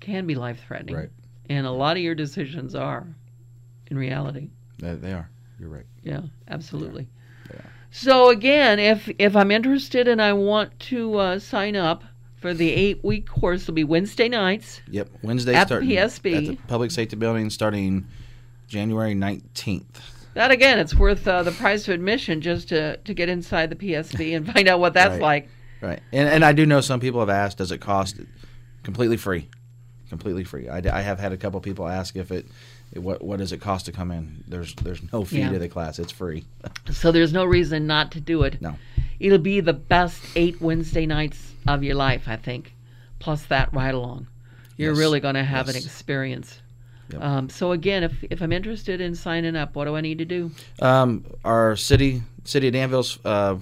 can 0.00 0.26
be 0.26 0.34
life 0.34 0.60
threatening. 0.66 0.96
Right. 0.96 1.10
And 1.48 1.66
a 1.66 1.70
lot 1.70 1.96
of 1.96 2.02
your 2.02 2.16
decisions 2.16 2.74
are 2.74 3.06
in 3.88 3.96
reality. 3.96 4.50
They, 4.78 4.94
they 4.96 5.12
are. 5.12 5.30
You're 5.60 5.68
right. 5.68 5.86
Yeah, 6.02 6.22
absolutely. 6.48 7.06
Yeah. 7.54 7.60
So 7.92 8.30
again, 8.30 8.78
if 8.80 9.08
if 9.18 9.36
I'm 9.36 9.52
interested 9.52 10.08
and 10.08 10.20
I 10.20 10.32
want 10.32 10.78
to 10.80 11.16
uh, 11.18 11.38
sign 11.38 11.76
up 11.76 12.02
for 12.46 12.54
the 12.54 12.70
eight 12.72 13.02
week 13.02 13.28
course, 13.28 13.62
it'll 13.62 13.74
be 13.74 13.82
Wednesday 13.84 14.28
nights. 14.28 14.80
Yep. 14.90 15.08
Wednesday 15.22 15.54
At 15.54 15.68
the 15.68 15.76
PSB. 15.76 16.36
at 16.36 16.44
the 16.46 16.56
Public 16.68 16.90
Safety 16.92 17.16
Building 17.16 17.50
starting 17.50 18.06
January 18.68 19.14
19th. 19.14 19.84
That 20.34 20.50
again, 20.52 20.78
it's 20.78 20.94
worth 20.94 21.26
uh, 21.26 21.42
the 21.42 21.50
price 21.50 21.88
of 21.88 21.94
admission 21.94 22.40
just 22.40 22.68
to 22.68 22.98
to 22.98 23.14
get 23.14 23.28
inside 23.28 23.70
the 23.70 23.76
PSB 23.76 24.36
and 24.36 24.46
find 24.52 24.68
out 24.68 24.78
what 24.80 24.92
that's 24.94 25.12
Right. 25.12 25.20
like. 25.22 25.48
Right. 25.80 26.00
And 26.12 26.28
and 26.28 26.44
I 26.44 26.52
do 26.52 26.66
know 26.66 26.80
some 26.80 27.00
people 27.00 27.20
have 27.20 27.30
asked, 27.30 27.58
does 27.58 27.72
it 27.72 27.78
cost 27.78 28.20
completely 28.84 29.16
free? 29.16 29.48
Completely 30.08 30.44
free. 30.44 30.68
I, 30.68 30.78
I 30.92 31.00
have 31.00 31.18
had 31.18 31.32
a 31.32 31.36
couple 31.36 31.60
people 31.60 31.88
ask 31.88 32.14
if 32.14 32.30
it, 32.30 32.46
what 32.94 33.24
what 33.24 33.38
does 33.38 33.50
it 33.52 33.60
cost 33.60 33.86
to 33.86 33.92
come 33.92 34.12
in? 34.12 34.44
There's 34.46 34.72
there's 34.76 35.00
no 35.12 35.24
fee 35.24 35.38
Yeah. 35.40 35.50
to 35.50 35.58
the 35.58 35.68
class. 35.68 35.98
It's 35.98 36.12
free. 36.12 36.44
So 36.92 37.10
there's 37.10 37.32
no 37.32 37.44
reason 37.44 37.86
not 37.88 38.12
to 38.12 38.20
do 38.20 38.42
it. 38.44 38.60
No. 38.62 38.76
it'll 39.18 39.38
be 39.38 39.58
the 39.60 39.72
best 39.72 40.22
eight 40.36 40.60
Wednesday 40.60 41.06
nights 41.06 41.54
of 41.68 41.82
your 41.82 41.94
life, 41.94 42.24
I 42.26 42.36
think. 42.36 42.74
Plus 43.18 43.44
that 43.46 43.72
ride 43.72 43.94
along. 43.94 44.26
You're 44.76 44.92
Yes. 44.92 44.98
really 44.98 45.20
going 45.20 45.34
to 45.36 45.44
have 45.44 45.68
an 45.68 45.76
experience. 45.76 46.60
Yep. 47.12 47.22
Um, 47.22 47.48
so 47.48 47.72
again, 47.72 48.02
if 48.02 48.12
if 48.30 48.42
I'm 48.42 48.52
interested 48.52 49.00
in 49.00 49.14
signing 49.14 49.54
up, 49.56 49.74
what 49.76 49.84
do 49.84 49.94
I 49.96 50.00
need 50.00 50.18
to 50.18 50.24
do? 50.24 50.50
Um, 50.82 51.24
our 51.44 51.76
city 51.76 52.22
city 52.44 52.66
of 52.68 52.72
Danville's 52.74 53.18
uh, 53.24 53.56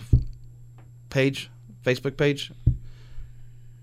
page, 1.11 1.51
Facebook 1.85 2.17
page, 2.17 2.51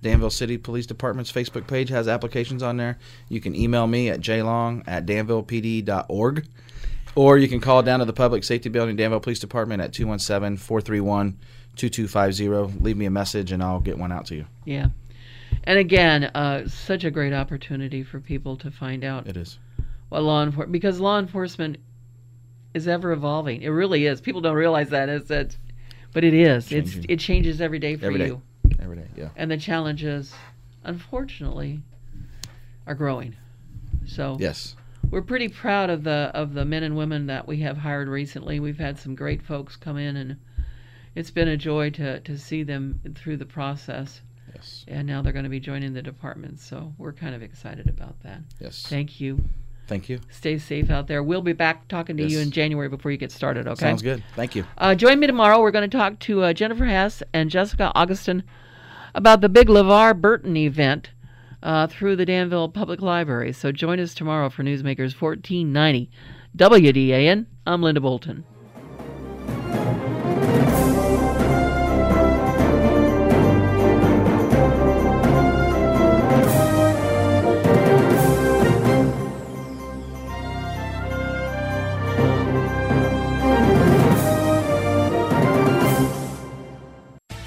Danville 0.01 0.31
City 0.31 0.57
Police 0.57 0.87
Department's 0.87 1.31
Facebook 1.31 1.67
page 1.67 1.89
has 1.89 2.07
applications 2.07 2.63
on 2.63 2.77
there. 2.77 2.97
You 3.29 3.39
can 3.39 3.55
email 3.55 3.85
me 3.87 4.09
at 4.09 4.19
jlong 4.19 4.83
at 4.87 5.05
danvillepd.org, 5.05 6.47
or 7.15 7.37
you 7.37 7.47
can 7.47 7.59
call 7.59 7.83
down 7.83 7.99
to 7.99 8.05
the 8.05 8.13
Public 8.13 8.43
Safety 8.43 8.67
Building, 8.69 8.95
Danville 8.95 9.19
Police 9.19 9.39
Department 9.39 9.81
at 9.81 9.91
217-431-2250. 11.77 12.81
Leave 12.81 12.97
me 12.97 13.05
a 13.05 13.11
message 13.11 13.51
and 13.51 13.63
I'll 13.63 13.79
get 13.79 13.97
one 13.97 14.11
out 14.11 14.25
to 14.27 14.35
you. 14.35 14.45
Yeah. 14.65 14.87
And 15.63 15.77
again, 15.77 16.25
uh, 16.25 16.67
such 16.67 17.03
a 17.03 17.11
great 17.11 17.33
opportunity 17.33 18.03
for 18.03 18.19
people 18.19 18.57
to 18.57 18.71
find 18.71 19.03
out 19.03 19.27
It 19.27 19.37
is. 19.37 19.59
what 20.09 20.23
law 20.23 20.43
enforcement 20.43 20.71
because 20.71 20.99
law 20.99 21.19
enforcement 21.19 21.77
is 22.73 22.87
ever 22.87 23.11
evolving. 23.11 23.61
It 23.61 23.69
really 23.69 24.05
is. 24.05 24.21
People 24.21 24.41
don't 24.41 24.55
realize 24.55 24.89
that 24.89 25.09
is 25.09 25.25
that, 25.25 25.55
but 26.13 26.23
it 26.23 26.33
is. 26.33 26.71
It's 26.71 26.97
it 27.09 27.19
changes 27.19 27.59
every 27.61 27.79
day 27.79 27.95
for 27.97 28.05
Every 28.07 28.17
day. 28.19 28.27
you, 28.27 28.41
Every 28.79 28.95
day, 28.95 29.07
yeah. 29.15 29.29
and 29.35 29.51
the 29.51 29.57
challenges, 29.57 30.33
unfortunately, 30.83 31.81
are 32.87 32.95
growing. 32.95 33.35
So 34.05 34.37
Yes. 34.39 34.75
we're 35.09 35.21
pretty 35.21 35.49
proud 35.49 35.89
of 35.89 36.03
the 36.05 36.31
of 36.33 36.53
the 36.53 36.63
men 36.65 36.83
and 36.83 36.95
women 36.95 37.27
that 37.27 37.45
we 37.47 37.57
have 37.57 37.77
hired 37.77 38.07
recently. 38.07 38.59
We've 38.61 38.79
had 38.79 38.97
some 38.97 39.15
great 39.15 39.41
folks 39.43 39.75
come 39.75 39.97
in, 39.97 40.15
and 40.15 40.37
it's 41.15 41.31
been 41.31 41.47
a 41.47 41.57
joy 41.57 41.89
to 41.91 42.19
to 42.21 42.37
see 42.37 42.63
them 42.63 42.99
through 43.15 43.37
the 43.37 43.45
process. 43.45 44.21
Yes. 44.55 44.85
And 44.87 45.07
now 45.07 45.21
they're 45.21 45.33
going 45.33 45.43
to 45.43 45.49
be 45.49 45.59
joining 45.59 45.93
the 45.93 46.01
department, 46.01 46.59
so 46.59 46.93
we're 46.97 47.13
kind 47.13 47.33
of 47.33 47.41
excited 47.41 47.87
about 47.87 48.21
that. 48.23 48.41
Yes. 48.59 48.85
Thank 48.87 49.21
you. 49.21 49.43
Thank 49.87 50.09
you. 50.09 50.19
Stay 50.29 50.57
safe 50.57 50.89
out 50.89 51.07
there. 51.07 51.23
We'll 51.23 51.41
be 51.41 51.53
back 51.53 51.87
talking 51.87 52.15
to 52.17 52.23
you 52.23 52.39
in 52.39 52.51
January 52.51 52.87
before 52.87 53.11
you 53.11 53.17
get 53.17 53.31
started. 53.31 53.67
Okay. 53.67 53.79
Sounds 53.79 54.01
good. 54.01 54.23
Thank 54.35 54.55
you. 54.55 54.65
Uh, 54.77 54.95
join 54.95 55.19
me 55.19 55.27
tomorrow. 55.27 55.59
We're 55.59 55.71
going 55.71 55.89
to 55.89 55.97
talk 55.97 56.19
to 56.19 56.43
uh, 56.43 56.53
Jennifer 56.53 56.85
Hess 56.85 57.23
and 57.33 57.49
Jessica 57.49 57.91
Augustin 57.95 58.43
about 59.15 59.41
the 59.41 59.49
big 59.49 59.67
LeVar 59.67 60.19
Burton 60.21 60.55
event 60.55 61.09
uh, 61.63 61.87
through 61.87 62.15
the 62.15 62.25
Danville 62.25 62.69
Public 62.69 63.01
Library. 63.01 63.51
So 63.53 63.71
join 63.71 63.99
us 63.99 64.13
tomorrow 64.13 64.49
for 64.49 64.63
Newsmakers 64.63 65.19
1490 65.19 66.09
WDAN. 66.55 67.45
I'm 67.65 67.81
Linda 67.81 68.01
Bolton. 68.01 68.45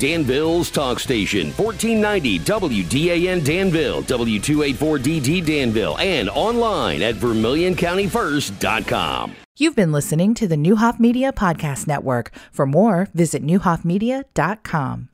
Danville's 0.04 0.70
Talk 0.70 1.00
Station, 1.00 1.46
1490 1.52 2.38
WDAN 2.40 3.42
Danville, 3.42 4.02
W284DD 4.02 5.46
Danville, 5.46 5.96
and 5.96 6.28
online 6.28 7.00
at 7.00 7.14
VermilionCountyFirst.com. 7.14 9.34
You've 9.56 9.76
been 9.76 9.92
listening 9.92 10.34
to 10.34 10.46
the 10.46 10.56
Neuhoff 10.56 11.00
Media 11.00 11.32
Podcast 11.32 11.86
Network. 11.86 12.32
For 12.52 12.66
more, 12.66 13.08
visit 13.14 13.42
neuhoffmedia.com. 13.42 15.08